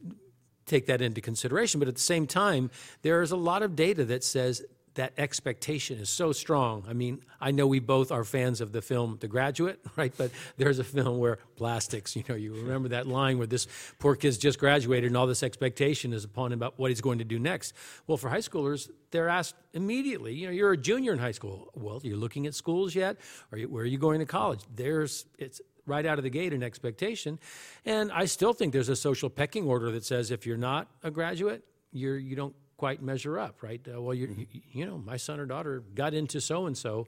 take 0.65 0.85
that 0.85 1.01
into 1.01 1.19
consideration 1.19 1.79
but 1.79 1.87
at 1.87 1.95
the 1.95 1.99
same 1.99 2.27
time 2.27 2.69
there's 3.01 3.31
a 3.31 3.35
lot 3.35 3.63
of 3.63 3.75
data 3.75 4.05
that 4.05 4.23
says 4.23 4.61
that 4.95 5.13
expectation 5.17 5.99
is 5.99 6.09
so 6.09 6.31
strong. 6.31 6.83
I 6.87 6.93
mean, 6.93 7.21
I 7.39 7.51
know 7.51 7.67
we 7.67 7.79
both 7.79 8.11
are 8.11 8.23
fans 8.23 8.61
of 8.61 8.71
the 8.71 8.81
film 8.81 9.17
The 9.19 9.27
Graduate, 9.27 9.79
right? 9.95 10.13
But 10.15 10.31
there's 10.57 10.79
a 10.79 10.83
film 10.83 11.19
where 11.19 11.37
plastics, 11.55 12.15
you 12.15 12.23
know, 12.27 12.35
you 12.35 12.53
remember 12.53 12.89
that 12.89 13.07
line 13.07 13.37
where 13.37 13.47
this 13.47 13.67
poor 13.99 14.15
kid's 14.15 14.37
just 14.37 14.59
graduated 14.59 15.07
and 15.07 15.17
all 15.17 15.27
this 15.27 15.43
expectation 15.43 16.13
is 16.13 16.23
upon 16.23 16.51
him 16.51 16.59
about 16.59 16.77
what 16.77 16.91
he's 16.91 17.01
going 17.01 17.19
to 17.19 17.25
do 17.25 17.39
next. 17.39 17.73
Well, 18.07 18.17
for 18.17 18.29
high 18.29 18.39
schoolers, 18.39 18.89
they're 19.11 19.29
asked 19.29 19.55
immediately, 19.73 20.33
you 20.33 20.47
know, 20.47 20.53
you're 20.53 20.71
a 20.71 20.77
junior 20.77 21.13
in 21.13 21.19
high 21.19 21.31
school. 21.31 21.69
Well, 21.75 21.99
you're 22.03 22.17
looking 22.17 22.47
at 22.47 22.55
schools 22.55 22.95
yet? 22.95 23.17
Where 23.49 23.83
are 23.83 23.85
you 23.85 23.97
going 23.97 24.19
to 24.19 24.25
college? 24.25 24.61
There's, 24.75 25.25
it's 25.37 25.61
right 25.85 26.05
out 26.05 26.17
of 26.17 26.23
the 26.23 26.29
gate 26.29 26.53
an 26.53 26.63
expectation. 26.63 27.39
And 27.85 28.11
I 28.11 28.25
still 28.25 28.53
think 28.53 28.73
there's 28.73 28.89
a 28.89 28.95
social 28.95 29.29
pecking 29.29 29.65
order 29.65 29.91
that 29.91 30.05
says 30.05 30.31
if 30.31 30.45
you're 30.45 30.57
not 30.57 30.87
a 31.03 31.11
graduate, 31.11 31.63
you're, 31.91 32.17
you 32.17 32.35
don't 32.35 32.55
quite 32.79 33.01
measure 33.01 33.37
up, 33.37 33.61
right? 33.61 33.85
Uh, 33.85 34.01
well, 34.01 34.13
you 34.13 34.47
you 34.71 34.85
know, 34.85 34.97
my 34.97 35.17
son 35.17 35.37
or 35.37 35.45
daughter 35.45 35.83
got 35.93 36.13
into 36.13 36.39
so 36.39 36.65
and 36.65 36.77
so. 36.77 37.07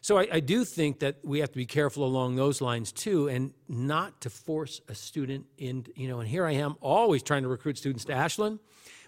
So 0.00 0.18
I, 0.18 0.28
I, 0.32 0.40
do 0.40 0.64
think 0.64 1.00
that 1.00 1.16
we 1.24 1.40
have 1.40 1.50
to 1.50 1.56
be 1.56 1.66
careful 1.66 2.04
along 2.04 2.36
those 2.36 2.60
lines 2.60 2.92
too, 2.92 3.28
and 3.28 3.52
not 3.68 4.20
to 4.22 4.30
force 4.30 4.80
a 4.88 4.94
student 4.94 5.46
in. 5.56 5.86
You 5.94 6.08
know, 6.08 6.18
and 6.18 6.28
here 6.28 6.44
I 6.44 6.52
am 6.52 6.74
always 6.80 7.22
trying 7.22 7.42
to 7.44 7.48
recruit 7.48 7.78
students 7.78 8.04
to 8.06 8.12
Ashland. 8.12 8.58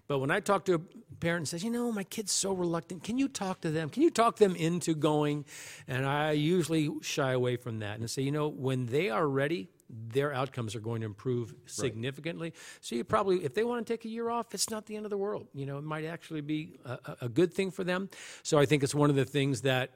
But 0.06 0.20
when 0.20 0.30
I 0.30 0.40
talk 0.40 0.64
to 0.66 0.74
a 0.74 0.80
parent 1.16 1.40
and 1.40 1.48
says, 1.48 1.62
you 1.64 1.70
know, 1.70 1.92
my 1.92 2.04
kid's 2.04 2.32
so 2.32 2.52
reluctant, 2.52 3.04
can 3.04 3.18
you 3.18 3.28
talk 3.28 3.60
to 3.60 3.70
them? 3.70 3.88
Can 3.88 4.02
you 4.02 4.10
talk 4.10 4.36
them 4.36 4.56
into 4.56 4.94
going? 4.94 5.44
And 5.86 6.06
I 6.06 6.32
usually 6.32 6.88
shy 7.02 7.32
away 7.32 7.56
from 7.56 7.80
that 7.80 7.98
and 7.98 8.10
say, 8.10 8.22
you 8.22 8.32
know, 8.32 8.48
when 8.48 8.86
they 8.86 9.10
are 9.10 9.28
ready, 9.28 9.68
their 10.08 10.32
outcomes 10.32 10.74
are 10.74 10.80
going 10.80 11.00
to 11.00 11.06
improve 11.06 11.54
significantly. 11.66 12.48
Right. 12.48 12.58
So 12.80 12.94
you 12.94 13.04
probably, 13.04 13.44
if 13.44 13.54
they 13.54 13.64
want 13.64 13.86
to 13.86 13.92
take 13.92 14.04
a 14.04 14.08
year 14.08 14.30
off, 14.30 14.54
it's 14.54 14.70
not 14.70 14.86
the 14.86 14.96
end 14.96 15.06
of 15.06 15.10
the 15.10 15.18
world. 15.18 15.48
You 15.52 15.66
know, 15.66 15.78
it 15.78 15.84
might 15.84 16.04
actually 16.04 16.40
be 16.42 16.78
a, 16.84 17.16
a 17.22 17.28
good 17.28 17.52
thing 17.52 17.70
for 17.70 17.84
them. 17.84 18.08
So 18.42 18.58
I 18.58 18.66
think 18.66 18.82
it's 18.82 18.94
one 18.94 19.10
of 19.10 19.16
the 19.16 19.24
things 19.24 19.62
that 19.62 19.90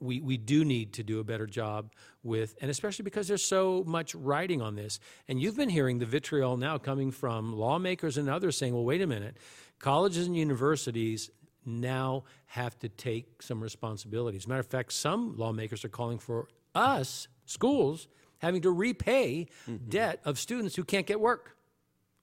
we, 0.00 0.20
we 0.20 0.36
do 0.36 0.64
need 0.64 0.92
to 0.94 1.02
do 1.02 1.18
a 1.18 1.24
better 1.24 1.46
job 1.46 1.92
with, 2.22 2.56
and 2.60 2.70
especially 2.70 3.02
because 3.02 3.26
there's 3.26 3.44
so 3.44 3.82
much 3.86 4.14
writing 4.14 4.62
on 4.62 4.76
this. 4.76 5.00
And 5.26 5.40
you've 5.40 5.56
been 5.56 5.70
hearing 5.70 5.98
the 5.98 6.06
vitriol 6.06 6.56
now 6.56 6.78
coming 6.78 7.10
from 7.10 7.52
lawmakers 7.52 8.16
and 8.16 8.28
others 8.28 8.56
saying, 8.56 8.74
well, 8.74 8.84
wait 8.84 9.02
a 9.02 9.06
minute, 9.06 9.38
colleges 9.78 10.26
and 10.26 10.36
universities 10.36 11.30
now 11.64 12.24
have 12.46 12.78
to 12.78 12.88
take 12.88 13.42
some 13.42 13.60
responsibilities. 13.60 14.42
As 14.42 14.46
a 14.46 14.48
matter 14.50 14.60
of 14.60 14.66
fact, 14.66 14.92
some 14.92 15.36
lawmakers 15.36 15.84
are 15.84 15.88
calling 15.88 16.18
for 16.18 16.48
us, 16.74 17.28
schools, 17.44 18.08
having 18.38 18.62
to 18.62 18.70
repay 18.70 19.46
mm-hmm. 19.68 19.88
debt 19.88 20.20
of 20.24 20.38
students 20.38 20.76
who 20.76 20.84
can't 20.84 21.06
get 21.06 21.20
work. 21.20 21.56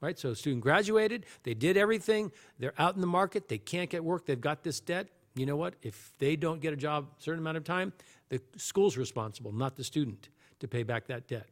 Right? 0.01 0.19
So, 0.19 0.29
a 0.29 0.35
student 0.35 0.61
graduated, 0.61 1.25
they 1.43 1.53
did 1.53 1.77
everything, 1.77 2.31
they're 2.59 2.73
out 2.77 2.95
in 2.95 3.01
the 3.01 3.07
market, 3.07 3.47
they 3.47 3.57
can't 3.57 3.89
get 3.89 4.03
work, 4.03 4.25
they've 4.25 4.39
got 4.39 4.63
this 4.63 4.79
debt. 4.79 5.07
you 5.35 5.45
know 5.45 5.55
what? 5.55 5.75
If 5.81 6.13
they 6.19 6.35
don't 6.35 6.61
get 6.61 6.73
a 6.73 6.75
job 6.75 7.07
a 7.17 7.23
certain 7.23 7.39
amount 7.39 7.57
of 7.57 7.63
time, 7.63 7.93
the 8.29 8.41
school's 8.57 8.97
responsible, 8.97 9.51
not 9.51 9.77
the 9.77 9.83
student, 9.83 10.29
to 10.59 10.67
pay 10.67 10.83
back 10.83 11.07
that 11.07 11.27
debt. 11.27 11.47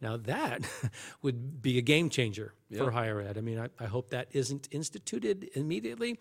Now, 0.00 0.16
that 0.18 0.62
would 1.22 1.60
be 1.60 1.78
a 1.78 1.82
game 1.82 2.10
changer 2.10 2.54
for 2.76 2.90
higher 2.90 3.20
ed. 3.20 3.36
I 3.36 3.40
mean, 3.40 3.58
I, 3.58 3.68
I 3.78 3.86
hope 3.86 4.10
that 4.10 4.28
isn't 4.32 4.68
instituted 4.70 5.50
immediately. 5.54 6.18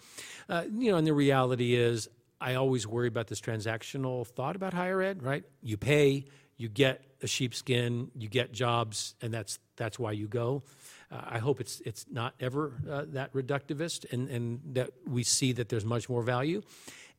Uh, 0.49 0.63
you 0.71 0.91
know, 0.91 0.97
and 0.97 1.07
the 1.07 1.13
reality 1.13 1.75
is, 1.75 2.09
I 2.41 2.55
always 2.55 2.87
worry 2.87 3.07
about 3.07 3.27
this 3.27 3.41
transactional 3.41 4.25
thought 4.25 4.55
about 4.55 4.73
higher 4.73 5.01
ed, 5.01 5.23
right? 5.23 5.43
You 5.61 5.77
pay, 5.77 6.25
you 6.59 6.67
get 6.67 7.01
a 7.23 7.27
sheepskin, 7.27 8.11
you 8.15 8.27
get 8.27 8.51
jobs, 8.51 9.15
and 9.21 9.33
that's, 9.33 9.59
that's 9.77 9.97
why 9.97 10.11
you 10.11 10.27
go. 10.27 10.61
Uh, 11.09 11.21
I 11.25 11.39
hope 11.39 11.61
it's, 11.61 11.81
it's 11.85 12.05
not 12.11 12.33
ever 12.39 12.73
uh, 12.87 13.05
that 13.13 13.33
reductivist 13.33 14.11
and, 14.11 14.29
and 14.29 14.59
that 14.73 14.89
we 15.07 15.23
see 15.23 15.53
that 15.53 15.69
there's 15.69 15.85
much 15.85 16.09
more 16.09 16.21
value. 16.21 16.61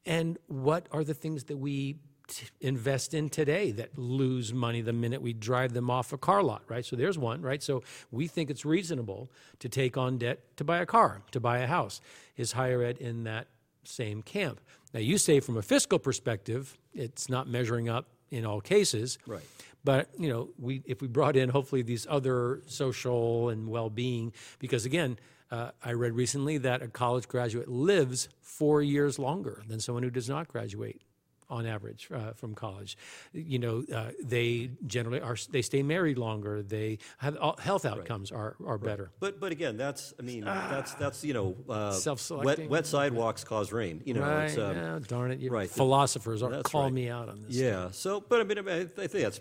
And 0.04 0.38
what 0.47 0.87
are 0.92 1.02
the 1.04 1.14
things 1.14 1.44
that 1.44 1.56
we 1.56 1.97
t- 2.28 2.47
invest 2.61 3.14
in 3.14 3.30
today 3.30 3.70
that 3.73 3.99
lose 3.99 4.52
money 4.52 4.82
the 4.82 4.92
minute 4.92 5.23
we 5.23 5.32
drive 5.32 5.73
them 5.73 5.90
off 5.90 6.12
a 6.12 6.18
car 6.18 6.42
lot, 6.42 6.62
right? 6.68 6.85
So 6.85 6.94
there's 6.94 7.18
one, 7.18 7.40
right? 7.40 7.62
So 7.62 7.82
we 8.11 8.28
think 8.28 8.50
it's 8.50 8.66
reasonable 8.66 9.30
to 9.61 9.70
take 9.70 9.97
on 9.97 10.18
debt 10.18 10.56
to 10.59 10.64
buy 10.64 10.78
a 10.78 10.87
car, 10.87 11.23
to 11.32 11.40
buy 11.40 11.61
a 11.61 11.66
house. 11.66 12.02
Is 12.37 12.52
higher 12.52 12.82
ed 12.82 12.99
in 12.99 13.25
that 13.25 13.49
same 13.85 14.20
camp? 14.20 14.61
Now, 14.92 15.00
you 15.00 15.16
say 15.16 15.40
from 15.40 15.56
a 15.56 15.62
fiscal 15.62 15.99
perspective, 15.99 16.76
it's 16.92 17.30
not 17.30 17.49
measuring 17.49 17.88
up 17.88 18.06
in 18.31 18.47
all 18.47 18.61
cases. 18.61 19.19
Right. 19.27 19.43
But 19.85 20.09
you 20.19 20.29
know, 20.29 20.51
we 20.59 20.83
if 20.85 21.01
we 21.01 21.09
brought 21.09 21.37
in 21.37 21.49
hopefully 21.49 21.83
these 21.83 22.07
other 22.09 22.63
social 22.67 23.49
and 23.49 23.69
well-being, 23.69 24.33
because 24.59 24.85
again, 24.85 25.19
uh, 25.51 25.71
I 25.83 25.93
read 25.93 26.13
recently 26.13 26.59
that 26.59 26.83
a 26.83 26.89
college 26.89 27.29
graduate 27.29 27.69
lives 27.69 28.29
four 28.41 28.83
years 28.83 29.19
longer 29.19 29.63
than 29.67 29.81
someone 29.81 30.03
who 30.03 30.11
does 30.11 30.29
not 30.29 30.49
graduate, 30.49 31.03
on 31.50 31.66
average 31.66 32.09
uh, 32.14 32.33
from 32.33 32.54
college. 32.54 32.97
You 33.33 33.59
know, 33.59 33.85
uh, 33.95 34.11
they 34.23 34.71
generally 34.87 35.21
are 35.21 35.37
they 35.50 35.62
stay 35.62 35.83
married 35.83 36.16
longer. 36.19 36.62
They 36.62 36.99
have 37.19 37.37
all, 37.37 37.57
health 37.59 37.85
outcomes 37.85 38.33
are 38.33 38.57
are 38.64 38.78
better. 38.78 39.11
But 39.21 39.40
but 39.40 39.52
again, 39.52 39.76
that's 39.76 40.14
I 40.19 40.23
mean 40.23 40.45
that's 40.45 40.95
that's 40.95 41.25
you 41.25 41.35
know 41.35 41.57
uh, 41.69 41.90
wet, 41.90 41.95
Self-selecting. 41.95 42.69
wet 42.69 42.87
sidewalks 42.87 43.45
cause 43.45 43.73
rain. 43.73 44.02
You 44.04 44.14
know, 44.14 44.23
right? 44.23 44.45
it's, 44.45 44.59
um, 44.59 44.76
yeah, 44.76 44.99
darn 45.07 45.30
it! 45.33 45.40
You 45.40 45.50
right. 45.50 45.69
Philosophers 45.69 46.42
are 46.42 46.62
call 46.62 46.85
right. 46.85 46.92
me 46.92 47.11
out 47.11 47.28
on 47.28 47.42
this. 47.42 47.57
yeah. 47.57 47.90
So, 47.90 48.21
but 48.21 48.40
I 48.40 48.45
mean, 48.45 48.59
I, 48.69 48.80
I 48.80 48.85
think 48.85 49.11
that's 49.12 49.40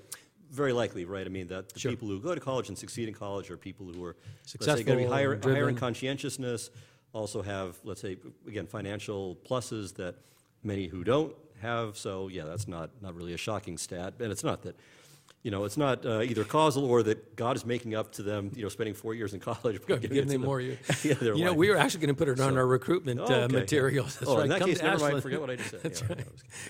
very 0.51 0.73
likely, 0.73 1.05
right? 1.05 1.25
I 1.25 1.29
mean, 1.29 1.47
that 1.47 1.69
the 1.69 1.79
Sure. 1.79 1.91
people 1.91 2.07
who 2.07 2.19
go 2.19 2.33
to 2.33 2.41
college 2.41 2.69
and 2.69 2.77
succeed 2.77 3.07
in 3.07 3.13
college 3.13 3.51
are 3.51 3.57
people 3.57 3.85
who 3.85 4.03
are 4.03 4.15
Successful, 4.45 4.83
going 4.83 4.99
to 4.99 5.05
be 5.05 5.09
higher, 5.09 5.39
higher 5.41 5.69
in 5.69 5.75
conscientiousness, 5.75 6.71
also 7.13 7.41
have, 7.41 7.77
let's 7.83 8.01
say, 8.01 8.17
again, 8.47 8.65
financial 8.67 9.35
pluses 9.47 9.95
that 9.95 10.15
many 10.63 10.87
who 10.87 11.03
don't 11.03 11.33
have. 11.61 11.97
So, 11.97 12.27
yeah, 12.27 12.43
that's 12.43 12.67
not 12.67 12.89
not 13.01 13.15
really 13.15 13.33
a 13.33 13.37
shocking 13.37 13.77
stat, 13.77 14.15
and 14.19 14.31
it's 14.31 14.43
not 14.43 14.61
that. 14.63 14.75
You 15.41 15.51
know, 15.51 15.63
it's 15.63 15.77
not 15.77 16.05
uh, 16.05 16.19
either 16.21 16.43
causal 16.43 16.83
or 16.83 17.01
that 17.03 17.35
God 17.37 17.55
is 17.55 17.65
making 17.65 17.95
up 17.95 18.11
to 18.13 18.23
them. 18.23 18.51
You 18.53 18.63
know, 18.63 18.69
spending 18.69 18.93
four 18.93 19.13
years 19.13 19.33
in 19.33 19.39
college, 19.39 19.79
by 19.87 19.95
giving 19.95 20.09
give 20.15 20.27
them 20.27 20.41
more. 20.41 20.59
years. 20.59 20.77
yeah, 21.05 21.13
you 21.21 21.45
know, 21.45 21.53
we 21.53 21.69
were 21.69 21.77
actually 21.77 22.01
going 22.01 22.13
to 22.15 22.19
put 22.19 22.27
it 22.27 22.41
on 22.41 22.57
our 22.57 22.67
recruitment 22.67 23.21
Oh, 23.21 23.43
uh, 23.45 23.47
materials. 23.47 24.17
That's 24.19 24.29
oh, 24.29 24.35
right. 24.35 24.43
in 24.43 24.49
that 24.49 24.59
Come 24.59 24.69
case, 24.69 24.79
to 24.79 24.83
never 24.85 24.97
mind. 24.97 25.05
Ashland. 25.05 25.23
Forget 25.23 25.39
what 25.41 25.49
I 25.49 25.55
just 25.55 25.69
said. 25.69 25.79
That's 25.83 26.01
Yeah, 26.01 26.07
right. 26.09 26.25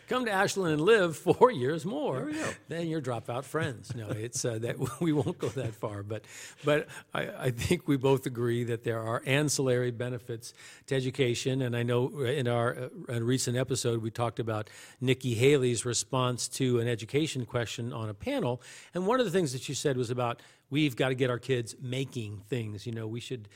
Come 0.07 0.25
to 0.25 0.31
Ashland 0.31 0.73
and 0.73 0.81
live 0.81 1.17
four 1.17 1.49
years 1.51 1.83
more. 1.83 2.17
than 2.19 2.25
we 2.27 2.33
go. 2.33 2.49
Then 2.67 2.87
you're 2.87 3.01
dropout 3.01 3.43
friends. 3.45 3.95
No, 3.95 4.09
it's 4.09 4.45
uh, 4.45 4.59
that 4.59 4.77
we 5.01 5.13
won't 5.13 5.39
go 5.39 5.49
that 5.49 5.73
far, 5.73 6.03
but 6.03 6.23
but 6.63 6.87
I, 7.13 7.27
I 7.45 7.49
think 7.51 7.87
we 7.87 7.97
both 7.97 8.27
agree 8.27 8.65
that 8.65 8.83
there 8.83 9.01
are 9.01 9.23
ancillary 9.25 9.89
benefits 9.91 10.53
to 10.87 10.95
education. 10.95 11.63
And 11.63 11.75
I 11.75 11.81
know 11.81 12.19
in 12.21 12.47
our 12.47 12.75
uh, 12.77 12.89
a 13.15 13.23
recent 13.23 13.57
episode 13.57 14.03
we 14.03 14.11
talked 14.11 14.39
about 14.39 14.69
Nikki 15.01 15.33
Haley's 15.33 15.85
response 15.85 16.47
to 16.49 16.79
an 16.79 16.87
education 16.87 17.45
question 17.47 17.91
on 17.93 18.09
a 18.09 18.13
panel, 18.13 18.58
and 18.93 19.07
one 19.07 19.19
of 19.19 19.25
the 19.25 19.31
things 19.31 19.53
that 19.53 19.61
she 19.61 19.73
said 19.73 19.97
was 19.97 20.09
about 20.09 20.41
we've 20.69 20.95
got 20.95 21.09
to 21.09 21.15
get 21.15 21.29
our 21.29 21.39
kids 21.39 21.75
making 21.81 22.41
things. 22.47 22.85
You 22.85 22.91
know, 22.93 23.07
we 23.07 23.19
should 23.19 23.47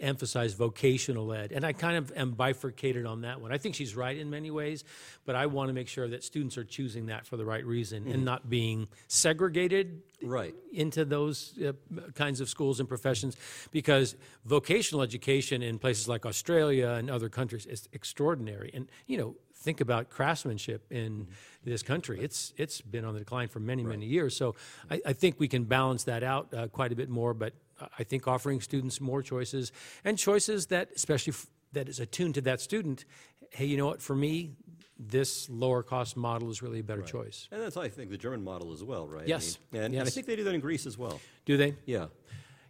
emphasize 0.00 0.54
vocational 0.54 1.32
ed. 1.32 1.52
And 1.52 1.64
I 1.64 1.72
kind 1.72 1.96
of 1.96 2.12
am 2.16 2.32
bifurcated 2.32 3.06
on 3.06 3.22
that 3.22 3.40
one. 3.40 3.52
I 3.52 3.58
think 3.58 3.74
she's 3.74 3.94
right 3.94 4.16
in 4.16 4.30
many 4.30 4.50
ways, 4.50 4.84
but 5.24 5.36
I 5.36 5.46
want 5.46 5.68
to 5.68 5.74
make 5.74 5.88
sure 5.88 6.08
that 6.08 6.24
students 6.24 6.58
are 6.58 6.64
choosing 6.64 7.06
that 7.06 7.26
for 7.26 7.36
the 7.36 7.44
right 7.44 7.64
reason 7.64 8.08
and 8.08 8.24
not 8.24 8.48
being 8.48 8.88
segregated 9.08 10.02
Right. 10.24 10.54
into 10.72 11.04
those 11.04 11.58
uh, 11.60 11.72
kinds 12.14 12.40
of 12.40 12.48
schools 12.48 12.78
and 12.78 12.88
professions 12.88 13.36
because 13.72 14.14
vocational 14.44 15.02
education 15.02 15.62
in 15.62 15.78
places 15.80 16.08
like 16.08 16.24
Australia 16.24 16.90
and 16.90 17.10
other 17.10 17.28
countries 17.28 17.66
is 17.66 17.88
extraordinary. 17.92 18.70
And, 18.72 18.88
you 19.06 19.18
know, 19.18 19.34
think 19.62 19.80
about 19.80 20.10
craftsmanship 20.10 20.84
in 20.90 21.28
this 21.64 21.82
country. 21.82 22.20
It's, 22.20 22.52
it's 22.56 22.80
been 22.80 23.04
on 23.04 23.14
the 23.14 23.20
decline 23.20 23.48
for 23.48 23.60
many, 23.60 23.84
many 23.84 24.06
years. 24.06 24.36
So 24.36 24.54
I, 24.90 25.00
I 25.06 25.12
think 25.12 25.38
we 25.38 25.48
can 25.48 25.64
balance 25.64 26.04
that 26.04 26.22
out 26.22 26.52
uh, 26.52 26.66
quite 26.68 26.92
a 26.92 26.96
bit 26.96 27.08
more, 27.08 27.32
but 27.34 27.52
I 27.98 28.04
think 28.04 28.26
offering 28.28 28.60
students 28.60 29.00
more 29.00 29.22
choices 29.22 29.72
and 30.04 30.18
choices 30.18 30.66
that, 30.66 30.88
especially 30.94 31.32
f- 31.32 31.46
that 31.72 31.88
is 31.88 32.00
attuned 32.00 32.34
to 32.34 32.40
that 32.42 32.60
student, 32.60 33.04
hey, 33.50 33.64
you 33.66 33.76
know 33.76 33.86
what, 33.86 34.02
for 34.02 34.14
me, 34.16 34.52
this 34.98 35.48
lower 35.48 35.82
cost 35.82 36.16
model 36.16 36.50
is 36.50 36.62
really 36.62 36.80
a 36.80 36.82
better 36.84 37.02
choice. 37.02 37.48
And 37.50 37.60
that's, 37.60 37.76
I 37.76 37.88
think, 37.88 38.10
the 38.10 38.18
German 38.18 38.44
model 38.44 38.72
as 38.72 38.84
well, 38.84 39.08
right? 39.08 39.24
I 39.24 39.26
Yes. 39.26 39.58
mean, 39.72 39.82
and, 39.82 39.94
and 39.94 40.06
I 40.06 40.10
think 40.10 40.26
they 40.26 40.36
do 40.36 40.44
that 40.44 40.54
in 40.54 40.60
Greece 40.60 40.86
as 40.86 40.96
well. 40.98 41.20
Do 41.44 41.56
they? 41.56 41.74
Yeah. 41.86 42.06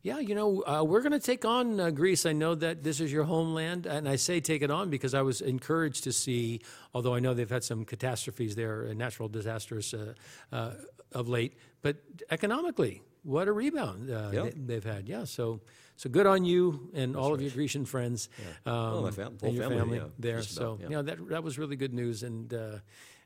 Yeah, 0.04 0.18
you 0.18 0.34
know, 0.34 0.64
uh, 0.66 0.82
we're 0.84 1.00
going 1.00 1.12
to 1.12 1.20
take 1.20 1.44
on 1.44 1.78
uh, 1.78 1.90
Greece. 1.90 2.26
I 2.26 2.32
know 2.32 2.56
that 2.56 2.82
this 2.82 2.98
is 3.00 3.12
your 3.12 3.22
homeland, 3.22 3.86
and 3.86 4.08
I 4.08 4.16
say 4.16 4.40
take 4.40 4.62
it 4.62 4.70
on 4.70 4.90
because 4.90 5.14
I 5.14 5.22
was 5.22 5.40
encouraged 5.40 6.02
to 6.04 6.12
see, 6.12 6.60
although 6.92 7.14
I 7.14 7.20
know 7.20 7.34
they've 7.34 7.48
had 7.48 7.62
some 7.62 7.84
catastrophes 7.84 8.56
there, 8.56 8.88
uh, 8.90 8.94
natural 8.94 9.28
disasters 9.28 9.94
uh, 9.94 10.14
uh, 10.50 10.72
of 11.12 11.28
late, 11.28 11.56
but 11.82 11.98
economically, 12.32 13.00
what 13.22 13.46
a 13.46 13.52
rebound 13.52 14.10
uh, 14.10 14.30
Yeah. 14.32 14.42
they, 14.42 14.50
they've 14.50 14.84
had. 14.84 15.08
Yeah, 15.08 15.22
so 15.24 15.60
so 15.94 16.10
good 16.10 16.26
on 16.26 16.44
you 16.44 16.90
and 16.94 17.14
all 17.14 17.32
of 17.32 17.40
your 17.40 17.50
Grecian 17.52 17.84
friends 17.84 18.28
um, 18.66 18.72
Oh, 18.74 19.02
my 19.02 19.12
fam- 19.12 19.36
and 19.40 19.54
your 19.54 19.62
family, 19.68 19.78
family 19.78 19.98
yeah, 19.98 20.04
there. 20.18 20.38
just 20.38 20.56
so 20.56 20.78
yeah. 20.80 20.88
you 20.88 20.96
know 20.96 21.02
that 21.02 21.28
that 21.28 21.44
was 21.44 21.58
really 21.60 21.76
good 21.76 21.94
news, 21.94 22.24
and 22.24 22.52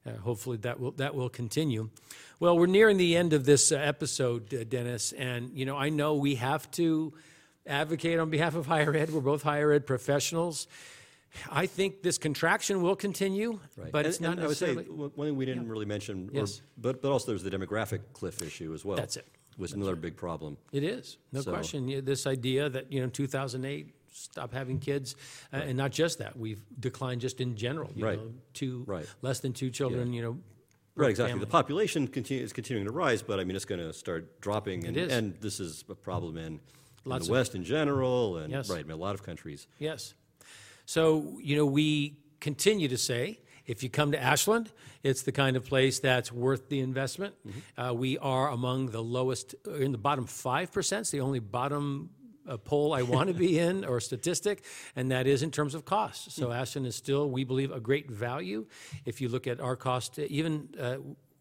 uh, 0.06 0.12
hopefully 0.22 0.56
that 0.58 0.78
will 0.80 0.92
that 0.92 1.14
will 1.14 1.28
continue. 1.28 1.90
Well, 2.38 2.58
we're 2.58 2.66
nearing 2.66 2.96
the 2.98 3.16
end 3.16 3.32
of 3.32 3.44
this 3.44 3.72
uh, 3.72 3.76
episode, 3.76 4.52
uh, 4.54 4.64
Dennis, 4.64 5.12
and 5.12 5.50
you 5.54 5.64
know 5.66 5.76
I 5.76 5.88
know 5.88 6.14
we 6.14 6.36
have 6.36 6.70
to 6.72 7.12
advocate 7.66 8.18
on 8.18 8.30
behalf 8.30 8.54
of 8.54 8.66
higher 8.66 8.94
ed. 8.94 9.10
We're 9.10 9.20
both 9.20 9.42
higher 9.42 9.72
ed 9.72 9.86
professionals. 9.86 10.66
I 11.50 11.66
think 11.66 12.02
this 12.02 12.16
contraction 12.16 12.80
will 12.80 12.96
continue, 12.96 13.60
Right. 13.76 13.92
but 13.92 13.98
and, 13.98 14.06
it's 14.06 14.20
not 14.20 14.32
and 14.32 14.40
I 14.44 14.46
would 14.46 14.56
say 14.56 14.74
necessarily. 14.74 15.10
one 15.14 15.26
thing 15.28 15.36
we 15.36 15.44
didn't 15.44 15.68
really 15.68 15.84
mention, 15.84 16.30
or- 16.32 16.38
Yes. 16.40 16.62
but, 16.78 17.02
but 17.02 17.12
also 17.12 17.26
there's 17.26 17.42
the 17.42 17.50
demographic 17.50 18.00
cliff 18.14 18.40
issue 18.40 18.72
as 18.72 18.84
well. 18.86 18.96
That's 18.96 19.16
it. 19.18 19.26
Was 19.58 19.72
another 19.74 19.96
big 19.96 20.16
problem. 20.16 20.56
It 20.72 20.82
is, 20.82 21.18
no 21.32 21.42
So- 21.42 21.50
question. 21.52 22.04
This 22.06 22.26
idea 22.26 22.70
that, 22.70 22.90
you 22.90 23.00
know, 23.02 23.08
2008, 23.08 23.94
stop 24.16 24.52
having 24.52 24.78
kids, 24.78 25.14
uh, 25.52 25.56
and 25.56 25.76
not 25.76 25.92
just 25.92 26.18
that, 26.18 26.36
we've 26.38 26.62
declined 26.80 27.20
just 27.20 27.40
in 27.40 27.56
general. 27.56 27.90
you 27.94 28.04
Right. 28.04 28.18
know, 28.18 28.32
Two, 28.54 28.84
Right. 28.86 29.06
less 29.22 29.40
than 29.40 29.52
two 29.52 29.70
children, 29.70 30.12
you 30.12 30.22
know. 30.22 30.38
Right, 30.94 31.10
exactly. 31.10 31.32
family. 31.32 31.44
The 31.44 31.50
population 31.50 32.08
continue, 32.08 32.42
is 32.42 32.52
continuing 32.54 32.86
to 32.86 32.92
rise, 32.92 33.22
but 33.22 33.38
I 33.38 33.44
mean, 33.44 33.54
it's 33.54 33.66
going 33.66 33.80
to 33.80 33.92
start 33.92 34.40
dropping. 34.40 34.86
And, 34.86 34.96
is. 34.96 35.12
and 35.12 35.34
this 35.40 35.60
is 35.60 35.84
a 35.90 35.94
problem 35.94 36.38
in, 36.38 36.60
in 37.04 37.18
the 37.22 37.30
West 37.30 37.54
in 37.54 37.64
general, 37.64 38.38
and 38.38 38.50
Yes. 38.50 38.70
right, 38.70 38.82
in 38.84 38.90
a 38.90 38.96
lot 38.96 39.14
of 39.14 39.22
countries. 39.22 39.66
Yes. 39.78 40.14
So, 40.86 41.38
you 41.42 41.56
know, 41.56 41.66
we 41.66 42.16
continue 42.40 42.88
to 42.88 42.96
say 42.98 43.40
if 43.66 43.82
you 43.82 43.90
come 43.90 44.12
to 44.12 44.22
Ashland, 44.22 44.70
it's 45.02 45.22
the 45.22 45.32
kind 45.32 45.56
of 45.56 45.64
place 45.64 45.98
that's 46.00 46.32
worth 46.32 46.68
the 46.68 46.80
investment. 46.80 47.34
Uh, 47.76 47.92
we 47.94 48.16
are 48.18 48.48
among 48.50 48.86
the 48.90 49.02
lowest, 49.02 49.54
in 49.66 49.92
the 49.92 49.98
bottom 49.98 50.24
5%. 50.26 51.00
It's 51.00 51.10
the 51.10 51.20
only 51.20 51.40
bottom 51.40 52.10
uh, 52.48 52.56
poll 52.56 52.92
I 52.92 53.02
want 53.02 53.28
to 53.28 53.34
be 53.34 53.58
in 53.66 53.84
or 53.84 54.00
statistic, 54.00 54.64
and 54.94 55.10
that 55.10 55.26
is 55.26 55.42
in 55.42 55.50
terms 55.50 55.74
of 55.74 55.84
cost. 55.84 56.32
So, 56.32 56.52
Ashland 56.52 56.86
is 56.86 56.94
still, 56.96 57.30
we 57.30 57.44
believe, 57.44 57.72
a 57.72 57.80
great 57.80 58.10
value. 58.10 58.66
If 59.04 59.20
you 59.20 59.28
look 59.28 59.46
at 59.46 59.60
our 59.60 59.76
cost, 59.76 60.18
even 60.18 60.68
uh, 60.80 60.96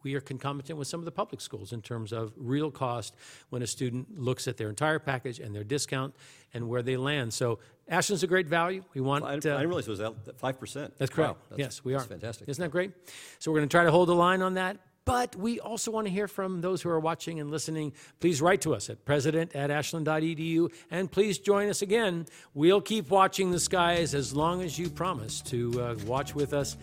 we 0.06 0.13
are 0.13 0.22
concomitant 0.22 0.78
with 0.78 0.88
some 0.88 1.00
of 1.00 1.06
the 1.06 1.12
public 1.12 1.41
schools 1.41 1.74
in 1.74 1.82
terms 1.82 2.13
of 2.13 2.32
real 2.38 2.70
cost 2.70 3.15
when 3.50 3.63
a 3.63 3.68
student 3.68 4.20
looks 4.20 4.48
at 4.48 4.56
their 4.56 4.70
entire 4.70 5.00
package 5.00 5.39
and 5.39 5.54
their 5.54 5.63
discount 5.63 6.15
and 6.54 6.70
where 6.70 6.84
they 6.84 6.96
land. 6.96 7.34
So 7.34 7.58
Ashland's 7.89 8.22
a 8.22 8.28
great 8.28 8.48
value. 8.48 8.84
We 8.94 9.02
want. 9.02 9.26
I, 9.26 9.30
I 9.30 9.32
uh, 9.32 9.39
didn't 9.39 9.68
realize 9.68 9.88
it 9.88 9.91
was 9.91 10.02
out 10.02 10.15
five 10.38 10.60
percent. 10.60 10.94
that's 10.98 11.12
correct. 11.12 11.32
Wow, 11.32 11.38
that's- 11.50 11.65
yes, 11.65 11.84
we 11.84 11.94
are. 11.96 11.98
That's 11.98 12.10
fantastic. 12.10 12.48
Isn't 12.48 12.62
that 12.62 12.70
great? 12.72 12.91
So 13.39 13.52
we're 13.52 13.60
going 13.60 13.70
to 13.70 13.74
try 13.76 13.84
to 13.84 13.91
hold 13.91 14.08
the 14.08 14.15
line 14.15 14.44
on 14.44 14.54
that. 14.54 14.78
But 15.06 15.36
we 15.36 15.60
also 15.60 15.91
want 15.91 16.08
to 16.08 16.12
hear 16.12 16.28
from 16.28 16.62
those 16.62 16.82
who 16.82 16.89
are 16.89 17.00
watching 17.00 17.39
and 17.39 17.52
listening. 17.52 17.94
Please 18.20 18.41
write 18.41 18.62
to 18.62 18.74
us 18.74 18.89
at 18.89 19.06
president 19.06 19.56
at 19.56 19.70
ashland.edu 19.70 20.74
and 20.89 21.12
please 21.12 21.38
join 21.38 21.70
us 21.70 21.84
again. 21.84 22.26
We'll 22.56 22.82
keep 22.82 23.10
watching 23.12 23.52
the 23.52 23.60
skies 23.60 24.15
as 24.15 24.36
long 24.36 24.63
as 24.63 24.80
you 24.80 24.89
promise 24.89 25.41
to 25.44 25.82
uh, 25.82 25.96
watch 26.06 26.34
with 26.34 26.54
us. 26.54 26.78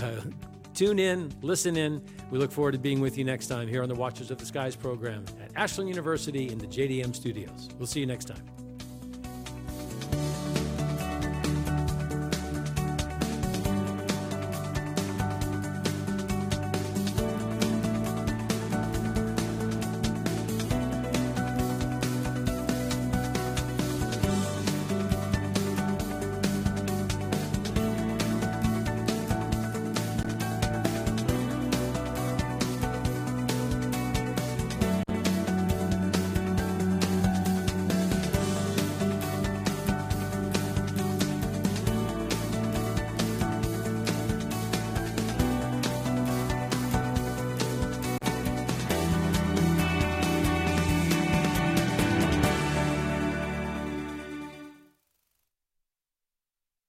Uh, 0.00 0.20
tune 0.74 0.98
in, 0.98 1.32
listen 1.42 1.76
in. 1.76 2.02
We 2.30 2.38
look 2.38 2.50
forward 2.50 2.72
to 2.72 2.78
being 2.78 3.00
with 3.00 3.16
you 3.16 3.24
next 3.24 3.46
time 3.46 3.68
here 3.68 3.84
on 3.84 3.88
the 3.88 3.94
Watchers 3.94 4.32
of 4.32 4.38
the 4.38 4.46
Skies 4.46 4.74
program 4.74 5.24
at 5.40 5.52
Ashland 5.54 5.88
University 5.88 6.48
in 6.48 6.58
the 6.58 6.66
JDM 6.66 7.14
studios. 7.14 7.68
We'll 7.78 7.86
see 7.86 8.00
you 8.00 8.06
next 8.06 8.24
time. 8.24 8.53